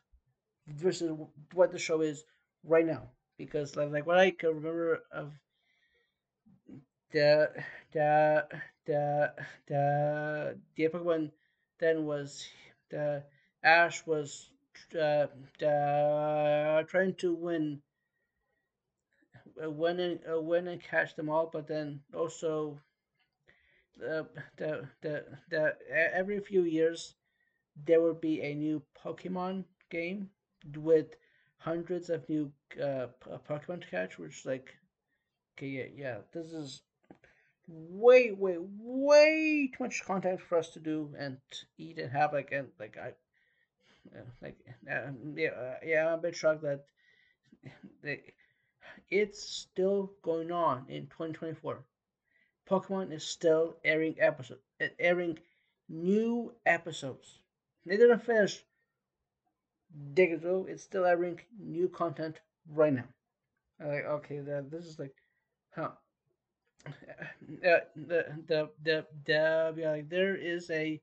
versus 0.68 1.12
what 1.54 1.72
the 1.72 1.80
show 1.80 2.02
is 2.02 2.24
right 2.64 2.86
now. 2.86 3.10
Because 3.38 3.76
like, 3.76 4.06
what 4.06 4.18
I 4.18 4.32
can 4.32 4.56
remember 4.56 5.04
of 5.12 5.32
the 7.12 7.52
the 7.94 8.46
the 8.86 9.34
the 9.68 10.58
the 10.78 10.84
epic 10.86 11.04
one 11.04 11.32
then 11.80 12.06
was 12.06 12.48
the 12.90 13.24
Ash 13.64 14.06
was 14.06 14.50
uh, 14.96 15.28
uh, 15.66 16.84
trying 16.84 17.14
to 17.16 17.34
win 17.34 17.82
uh, 19.64 19.70
win 19.70 20.00
and 20.00 20.20
uh, 20.32 20.42
win 20.42 20.68
and 20.68 20.82
catch 20.82 21.16
them 21.16 21.30
all, 21.30 21.50
but 21.52 21.68
then 21.68 22.02
also 22.14 22.80
uh, 24.02 24.24
the 24.58 24.88
the 25.02 25.26
the 25.50 25.76
every 26.14 26.40
few 26.40 26.64
years 26.64 27.16
there 27.86 28.02
will 28.02 28.14
be 28.14 28.42
a 28.42 28.54
new 28.56 28.82
Pokemon 29.04 29.66
game 29.90 30.30
with 30.76 31.16
hundreds 31.58 32.10
of 32.10 32.28
new 32.30 32.52
uh, 32.82 33.08
Pokemon 33.50 33.82
to 33.82 33.88
catch, 33.88 34.18
which 34.20 34.46
like 34.46 34.76
okay 35.58 35.68
yeah 35.68 35.90
yeah 35.96 36.18
this 36.34 36.54
is 36.54 36.82
way 37.68 38.32
way 38.32 38.58
way 38.60 39.72
too 39.76 39.84
much 39.84 40.04
content 40.06 40.42
for 40.42 40.58
us 40.58 40.70
to 40.70 40.80
do 40.80 41.14
and 41.18 41.38
eat 41.78 42.00
and 42.00 42.12
have 42.12 42.34
like 42.34 42.52
and 42.52 42.70
like 42.80 42.98
I 42.98 43.14
uh, 44.16 44.24
like 44.42 44.58
uh, 44.90 45.12
yeah 45.36 45.50
uh, 45.50 45.76
yeah 45.84 46.08
I'm 46.08 46.20
a 46.20 46.22
bit 46.22 46.36
shocked 46.36 46.64
that 46.64 46.86
they, 48.04 48.22
it's 49.10 49.42
still 49.42 50.12
going 50.22 50.52
on 50.52 50.86
in 50.90 51.04
2024. 51.08 51.80
Pokemon 52.70 53.14
is 53.14 53.24
still 53.24 53.78
airing 53.84 54.16
episodes, 54.20 54.62
airing 55.00 55.40
new 55.88 56.54
episodes. 56.66 57.40
They 57.86 57.96
didn't 57.98 58.20
finish 58.24 58.64
ago. 60.18 60.66
It's 60.70 60.84
still 60.84 61.06
airing 61.06 61.40
new 61.60 61.88
content 61.88 62.42
right 62.74 62.94
now. 62.94 63.06
I'm 63.80 63.88
like 63.88 64.06
okay, 64.06 64.40
that 64.40 64.72
this 64.72 64.86
is 64.86 65.00
like, 65.00 65.16
huh? 65.76 65.92
Uh, 67.66 67.80
the 67.96 68.26
the 68.48 68.70
the 68.84 69.06
the 69.26 69.74
yeah, 69.78 69.92
like 69.92 70.10
there 70.10 70.36
is 70.36 70.70
a 70.70 71.02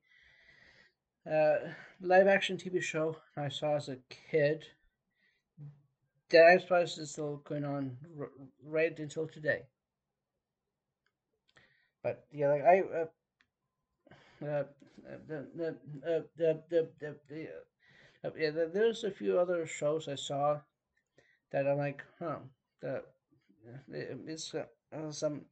uh, 1.30 1.56
live 2.00 2.26
action 2.26 2.56
TV 2.56 2.82
show 2.82 3.16
I 3.36 3.48
saw 3.48 3.76
as 3.76 3.88
a 3.88 3.98
kid 4.30 4.66
that 6.30 6.46
I 6.46 6.58
suppose 6.58 6.98
is 6.98 7.12
still 7.12 7.36
going 7.44 7.64
on 7.64 7.96
right 8.64 8.98
until 8.98 9.26
today. 9.26 9.62
But 12.02 12.26
yeah, 12.32 12.48
like 12.50 12.62
I 12.64 12.80
uh, 12.80 13.06
uh, 14.46 14.64
the 15.28 15.48
the 15.56 15.68
uh, 16.06 16.22
the 16.36 16.62
the 16.70 16.88
the, 17.00 17.16
the 17.28 17.48
uh, 18.24 18.30
yeah, 18.38 18.50
there's 18.72 19.04
a 19.04 19.10
few 19.10 19.38
other 19.38 19.66
shows 19.66 20.08
I 20.08 20.14
saw 20.14 20.60
that 21.52 21.66
I'm 21.66 21.78
like, 21.78 22.04
huh, 22.18 22.38
that 22.82 23.04
it's 23.88 24.54
uh, 24.54 24.66
some 25.10 25.42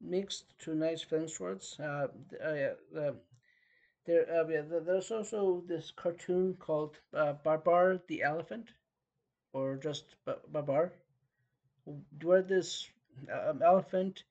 mixed 0.00 0.58
to 0.60 0.74
nice 0.74 1.02
film 1.02 1.28
shorts. 1.28 1.78
Uh, 1.80 2.08
uh, 2.44 2.54
yeah, 2.54 2.72
uh, 2.98 3.12
there, 4.06 4.26
uh, 4.30 4.48
yeah, 4.48 4.62
there's 4.84 5.10
also 5.10 5.62
this 5.68 5.92
cartoon 5.92 6.56
called 6.58 6.98
uh, 7.14 7.34
Babar 7.44 8.00
the 8.08 8.22
Elephant, 8.22 8.70
or 9.52 9.76
just 9.76 10.16
Babar, 10.52 10.92
where 12.22 12.42
this 12.42 12.88
um, 13.32 13.62
elephant 13.62 14.24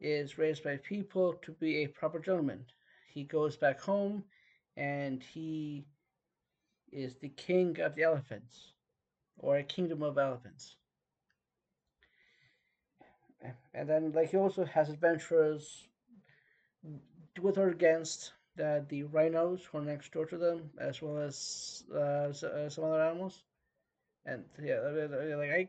is 0.00 0.38
raised 0.38 0.64
by 0.64 0.76
people 0.76 1.34
to 1.42 1.52
be 1.52 1.84
a 1.84 1.88
proper 1.88 2.18
gentleman. 2.18 2.64
He 3.08 3.24
goes 3.24 3.56
back 3.56 3.80
home, 3.80 4.24
and 4.76 5.22
he 5.22 5.86
is 6.92 7.16
the 7.16 7.30
king 7.30 7.80
of 7.80 7.94
the 7.94 8.02
elephants, 8.02 8.72
or 9.38 9.58
a 9.58 9.62
kingdom 9.62 10.02
of 10.02 10.18
elephants. 10.18 10.76
And 13.74 13.88
then, 13.88 14.12
like, 14.12 14.30
he 14.30 14.36
also 14.36 14.64
has 14.64 14.88
adventures 14.88 15.86
with 17.40 17.58
or 17.58 17.68
against 17.68 18.32
the, 18.56 18.84
the 18.88 19.04
rhinos 19.04 19.64
who 19.64 19.78
are 19.78 19.82
next 19.82 20.12
door 20.12 20.26
to 20.26 20.38
them, 20.38 20.70
as 20.78 21.02
well 21.02 21.18
as 21.18 21.84
uh, 21.94 21.98
uh 21.98 22.68
some 22.68 22.84
other 22.84 23.02
animals. 23.02 23.42
And 24.26 24.44
yeah, 24.62 24.80
like 25.36 25.50
I 25.50 25.68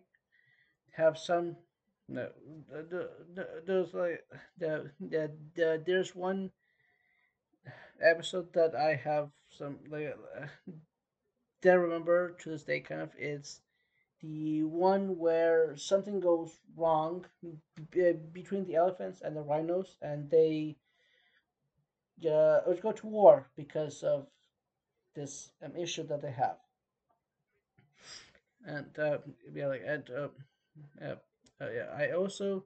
have 0.91 1.17
some. 1.17 1.55
No, 2.09 2.29
the, 2.69 3.09
the, 3.35 3.47
there's 3.65 3.93
like 3.93 4.23
the, 4.57 4.91
the, 4.99 5.31
the 5.55 5.83
there's 5.85 6.15
one 6.15 6.51
episode 8.01 8.53
that 8.53 8.75
I 8.75 8.95
have 8.95 9.29
some 9.49 9.77
like 9.89 10.15
that 11.61 11.71
I 11.71 11.75
remember 11.75 12.31
to 12.39 12.49
this 12.49 12.63
day. 12.63 12.79
Kind 12.79 13.01
of 13.01 13.11
it's 13.17 13.61
the 14.21 14.63
one 14.63 15.17
where 15.17 15.75
something 15.77 16.19
goes 16.19 16.59
wrong 16.75 17.25
between 17.91 18.65
the 18.65 18.75
elephants 18.75 19.21
and 19.21 19.35
the 19.35 19.41
rhinos, 19.41 19.95
and 20.01 20.29
they 20.29 20.77
uh, 22.25 22.61
go 22.81 22.91
to 22.91 23.07
war 23.07 23.49
because 23.55 24.03
of 24.03 24.27
this 25.15 25.51
um, 25.63 25.75
issue 25.75 26.07
that 26.07 26.21
they 26.21 26.31
have. 26.31 26.57
And 28.67 28.99
uh, 28.99 29.17
yeah, 29.53 29.67
like 29.67 29.83
and 29.87 30.09
uh, 30.11 30.27
uh, 31.01 31.15
uh, 31.61 31.69
yeah, 31.73 31.87
I 31.97 32.11
also 32.11 32.65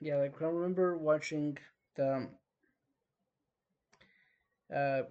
yeah, 0.00 0.16
like 0.16 0.40
I 0.40 0.46
remember 0.46 0.96
watching 0.96 1.58
the 1.96 2.14
um, 2.14 2.28
uh, 4.74 5.02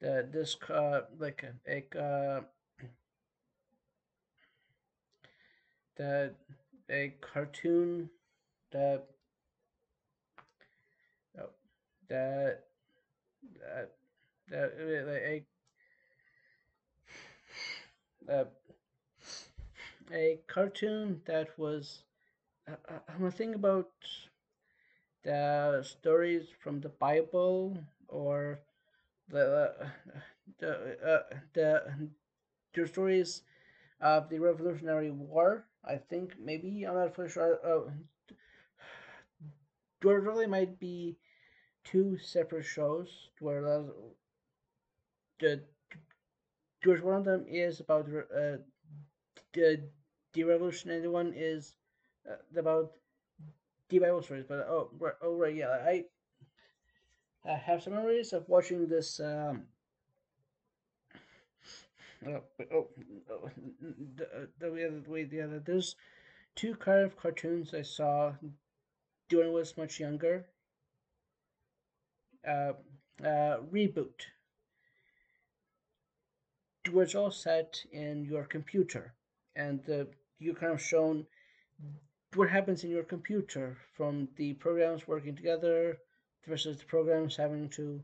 the 0.00 0.28
this 0.32 0.56
uh 0.70 1.00
like 1.18 1.42
a, 1.42 1.52
a 1.96 1.98
uh, 2.00 2.40
the 5.96 6.34
a 6.88 7.14
cartoon 7.20 8.10
that 8.72 9.06
that 12.08 12.64
that 13.60 13.90
that 14.48 14.72
a 14.78 15.44
a, 18.28 18.46
cartoon 20.46 21.20
that 21.26 21.58
was 21.58 22.02
I'm 22.66 23.30
thinking 23.30 23.54
about 23.54 23.90
the 25.24 25.82
stories 25.84 26.48
from 26.60 26.80
the 26.80 26.88
Bible 26.88 27.76
or 28.08 28.60
the 29.28 29.74
the 30.58 30.98
uh, 31.04 31.36
the 31.54 32.10
the 32.74 32.86
stories 32.86 33.42
of 34.00 34.28
the 34.28 34.38
Revolutionary 34.38 35.10
War. 35.10 35.66
I 35.84 35.96
think 35.96 36.34
maybe 36.38 36.84
I'm 36.86 36.94
not 36.94 37.14
fully 37.14 37.30
sure. 37.30 37.58
Uh, 37.64 37.90
there 40.02 40.20
really 40.20 40.46
might 40.46 40.78
be 40.78 41.16
two 41.84 42.18
separate 42.18 42.64
shows 42.64 43.30
where 43.40 43.62
the 45.40 45.62
George 46.84 47.00
one 47.00 47.16
of 47.16 47.24
them 47.24 47.46
is 47.48 47.80
about 47.80 48.06
uh, 48.06 48.58
the 49.54 50.44
revolution. 50.44 50.90
and 50.90 51.02
the 51.02 51.10
one 51.10 51.32
is 51.34 51.74
uh, 52.30 52.36
about 52.58 52.92
the 53.88 53.98
Bible 53.98 54.22
stories. 54.22 54.44
But 54.46 54.66
oh, 54.68 54.90
right, 54.98 55.14
oh 55.22 55.34
right, 55.34 55.54
yeah, 55.54 55.68
I, 55.68 56.04
I 57.44 57.54
have 57.54 57.82
some 57.82 57.94
memories 57.94 58.34
of 58.34 58.46
watching 58.50 58.86
this. 58.86 59.18
Um, 59.18 59.62
oh, 62.26 62.42
oh, 62.70 62.88
oh 63.30 63.50
the, 64.16 64.48
the, 64.58 65.02
the, 65.08 65.24
the 65.24 65.40
other 65.40 65.62
there's 65.64 65.96
two 66.54 66.74
kind 66.74 67.00
of 67.00 67.16
cartoons 67.16 67.72
I 67.72 67.82
saw 67.82 68.34
when 69.30 69.46
I 69.46 69.48
was 69.48 69.78
much 69.78 69.98
younger. 69.98 70.44
Uh, 72.46 72.72
uh, 73.24 73.56
reboot 73.72 74.26
was 76.92 77.14
all 77.14 77.30
set 77.30 77.82
in 77.92 78.24
your 78.24 78.44
computer, 78.44 79.14
and 79.56 79.80
uh, 79.90 80.04
you 80.38 80.54
kind 80.54 80.72
of 80.72 80.80
shown 80.82 81.26
what 82.34 82.50
happens 82.50 82.84
in 82.84 82.90
your 82.90 83.04
computer 83.04 83.76
from 83.96 84.28
the 84.36 84.54
programs 84.54 85.06
working 85.06 85.36
together 85.36 85.98
versus 86.46 86.78
the 86.78 86.84
programs 86.84 87.36
having 87.36 87.68
to 87.70 88.00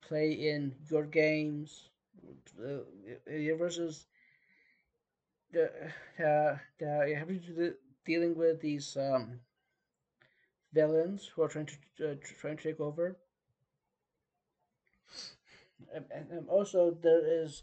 play 0.00 0.32
in 0.32 0.74
your 0.90 1.04
games 1.04 1.88
uh, 2.64 2.78
versus 3.56 4.06
the 5.52 5.64
uh, 6.18 6.56
the 6.78 7.14
having 7.16 7.40
to 7.40 7.52
do 7.52 7.74
dealing 8.04 8.36
with 8.36 8.60
these 8.60 8.96
um, 8.96 9.40
villains 10.72 11.30
who 11.34 11.42
are 11.42 11.48
trying 11.48 11.66
to 11.66 12.10
uh, 12.10 12.14
trying 12.40 12.56
to 12.56 12.62
take 12.62 12.80
over. 12.80 13.16
And, 15.94 16.04
and 16.30 16.48
also 16.48 16.96
there 17.02 17.42
is 17.42 17.62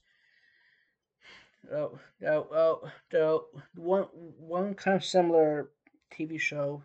oh, 1.73 1.99
oh, 2.25 2.47
oh, 2.51 2.91
oh, 3.13 3.45
one 3.75 4.04
one 4.38 4.73
kind 4.73 4.97
of 4.97 5.04
similar 5.04 5.69
TV 6.12 6.39
show 6.39 6.84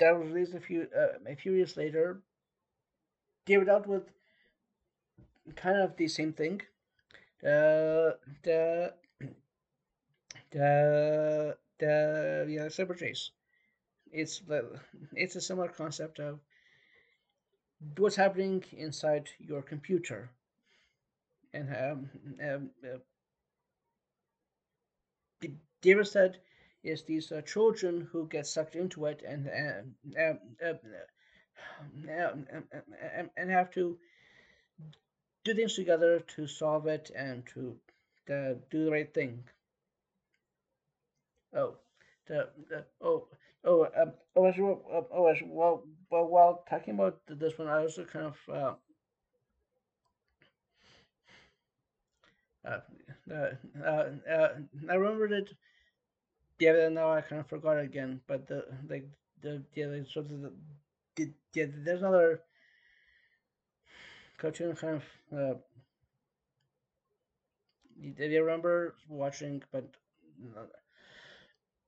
that 0.00 0.18
was 0.18 0.28
released 0.28 0.54
a 0.54 0.60
few 0.60 0.88
uh, 0.96 1.18
a 1.30 1.36
few 1.36 1.52
years 1.52 1.76
later. 1.76 2.22
Gave 3.46 3.62
it 3.62 3.68
out 3.68 3.86
with 3.86 4.04
kind 5.56 5.78
of 5.78 5.96
the 5.96 6.08
same 6.08 6.32
thing. 6.32 6.62
Uh, 7.42 8.16
the 8.42 8.92
the 10.50 11.56
the 11.78 12.46
yeah 12.48 12.66
Cyberchase. 12.66 13.30
It's 14.12 14.42
it's 15.12 15.36
a 15.36 15.40
similar 15.40 15.68
concept 15.68 16.18
of 16.18 16.40
what's 17.96 18.16
happening 18.16 18.64
inside 18.72 19.28
your 19.38 19.62
computer, 19.62 20.30
and 21.52 21.68
um, 21.70 22.10
um, 22.42 22.70
uh, 25.86 26.04
said 26.04 26.38
is 26.82 27.02
these 27.04 27.32
uh, 27.32 27.40
children 27.42 28.08
who 28.12 28.26
get 28.28 28.46
sucked 28.46 28.76
into 28.76 29.06
it 29.06 29.22
and 29.26 29.48
uh, 29.48 30.34
uh, 30.66 30.74
uh, 32.08 32.34
and 33.36 33.50
have 33.50 33.70
to 33.70 33.98
do 35.44 35.54
things 35.54 35.74
together 35.74 36.20
to 36.20 36.46
solve 36.46 36.86
it 36.86 37.10
and 37.14 37.46
to 37.46 37.76
do 38.26 38.84
the 38.84 38.90
right 38.90 39.12
thing. 39.12 39.44
Oh, 41.54 41.76
the, 42.26 42.48
the 42.68 42.84
oh 43.00 43.28
oh 43.64 43.84
um, 43.96 44.12
oh 44.36 44.44
as 44.46 44.56
well 44.58 44.82
uh, 44.92 45.02
oh 45.12 45.26
as 45.26 45.38
well, 45.42 45.84
well 46.10 46.26
while 46.26 46.64
talking 46.68 46.94
about 46.94 47.20
this 47.28 47.58
one, 47.58 47.68
I 47.68 47.82
also 47.82 48.04
kind 48.04 48.26
of 48.26 48.38
uh, 48.54 48.74
uh, 52.64 52.80
uh, 53.32 54.04
uh, 54.30 54.48
I 54.88 54.94
remembered 54.94 55.32
it 55.32 55.50
yeah, 56.60 56.72
but 56.72 56.92
now 56.92 57.10
I 57.12 57.22
kind 57.22 57.40
of 57.40 57.48
forgot 57.48 57.78
again. 57.78 58.20
But 58.26 58.46
the 58.46 58.64
like 58.88 59.08
the 59.42 59.62
yeah, 59.74 59.86
like, 59.86 60.06
of 60.16 60.28
the, 60.28 60.52
the 61.16 61.32
yeah, 61.54 61.66
there's 61.84 62.02
another 62.02 62.42
cartoon 64.38 64.76
kind 64.76 65.02
of. 65.02 65.04
Uh, 65.38 65.58
did 68.16 68.30
you 68.30 68.42
remember 68.42 68.94
watching? 69.08 69.62
But 69.72 69.88
no, 70.38 70.66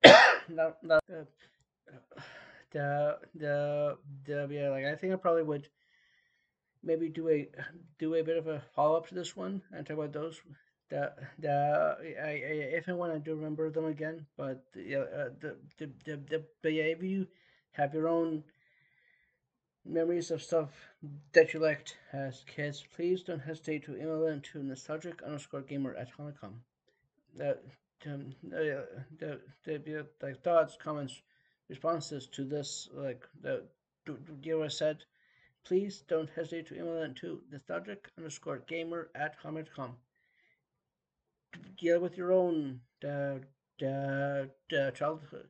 no, 0.82 0.98
uh, 1.08 1.24
the 2.72 3.18
the 3.34 3.98
the 4.24 4.48
yeah, 4.50 4.70
like 4.70 4.84
I 4.84 4.96
think 4.96 5.12
I 5.12 5.16
probably 5.16 5.42
would 5.42 5.68
maybe 6.82 7.08
do 7.08 7.28
a 7.28 7.48
do 7.98 8.14
a 8.14 8.22
bit 8.22 8.36
of 8.36 8.46
a 8.46 8.62
follow 8.74 8.96
up 8.96 9.08
to 9.08 9.14
this 9.14 9.36
one 9.36 9.62
and 9.72 9.86
talk 9.86 9.96
about 9.98 10.12
those 10.12 10.40
the 10.92 11.12
the 11.38 11.96
I, 12.22 12.28
I 12.28 12.54
if 12.78 12.88
I 12.88 12.92
want 12.92 13.14
to 13.14 13.18
do 13.18 13.34
remember 13.34 13.70
them 13.70 13.86
again, 13.86 14.26
but 14.36 14.62
yeah, 14.76 14.98
uh, 14.98 15.30
the, 15.40 15.56
the 15.78 15.90
the 16.04 16.44
the 16.62 16.72
you 16.72 17.26
have 17.72 17.94
your 17.94 18.08
own 18.08 18.44
memories 19.86 20.30
of 20.30 20.42
stuff 20.42 20.68
that 21.32 21.54
you 21.54 21.60
liked 21.60 21.96
as 22.12 22.44
kids, 22.46 22.84
please 22.94 23.22
don't 23.22 23.40
hesitate 23.40 23.84
to 23.86 23.96
email 23.96 24.20
them 24.20 24.42
to 24.52 24.62
nostalgic 24.62 25.22
underscore 25.22 25.62
gamer 25.62 25.94
at 25.94 26.10
honeycomb. 26.10 26.60
That 27.36 27.62
uh, 28.04 28.18
the 29.18 29.40
the 29.64 29.78
the 29.78 30.06
like 30.20 30.42
thoughts, 30.42 30.76
comments, 30.76 31.22
responses 31.70 32.26
to 32.26 32.44
this 32.44 32.90
like 32.92 33.26
the 33.40 33.62
Dira 34.42 34.70
said, 34.70 34.98
please 35.64 36.04
don't 36.06 36.28
hesitate 36.36 36.66
to 36.66 36.74
email 36.74 37.00
them 37.00 37.14
to 37.14 37.40
nostalgic 37.50 38.10
underscore 38.18 38.58
gamer 38.68 39.08
at 39.14 39.36
honeycomb 39.42 39.96
deal 41.78 42.00
with 42.00 42.16
your 42.16 42.32
own 42.32 42.80
uh, 43.04 43.38
uh, 43.82 44.46
uh, 44.76 44.90
childhood 44.92 45.48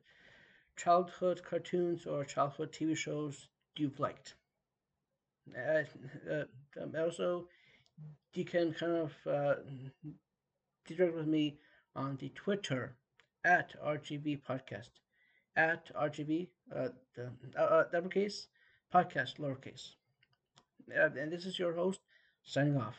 childhood 0.77 1.43
cartoons 1.43 2.05
or 2.07 2.25
childhood 2.25 2.73
TV 2.73 2.95
shows 2.95 3.47
you've 3.77 3.99
liked. 3.99 4.35
Uh, 5.55 5.83
uh, 6.31 6.43
um, 6.81 6.93
also, 6.97 7.47
you 8.33 8.45
can 8.45 8.73
kind 8.73 8.93
of 8.93 9.13
uh, 9.27 9.55
interact 10.89 11.13
with 11.15 11.27
me 11.27 11.59
on 11.95 12.15
the 12.17 12.29
Twitter 12.29 12.95
at 13.43 13.75
RGV 13.81 14.37
Podcast 14.37 14.89
at 15.55 15.91
RGV 15.95 16.51
uh, 16.73 16.89
uh, 17.17 17.59
uh, 17.59 17.85
uppercase 17.93 18.47
podcast 18.93 19.37
lowercase. 19.39 19.95
Uh, 20.95 21.09
and 21.19 21.31
this 21.31 21.45
is 21.45 21.59
your 21.59 21.73
host 21.73 21.99
signing 22.43 22.77
off. 22.77 22.95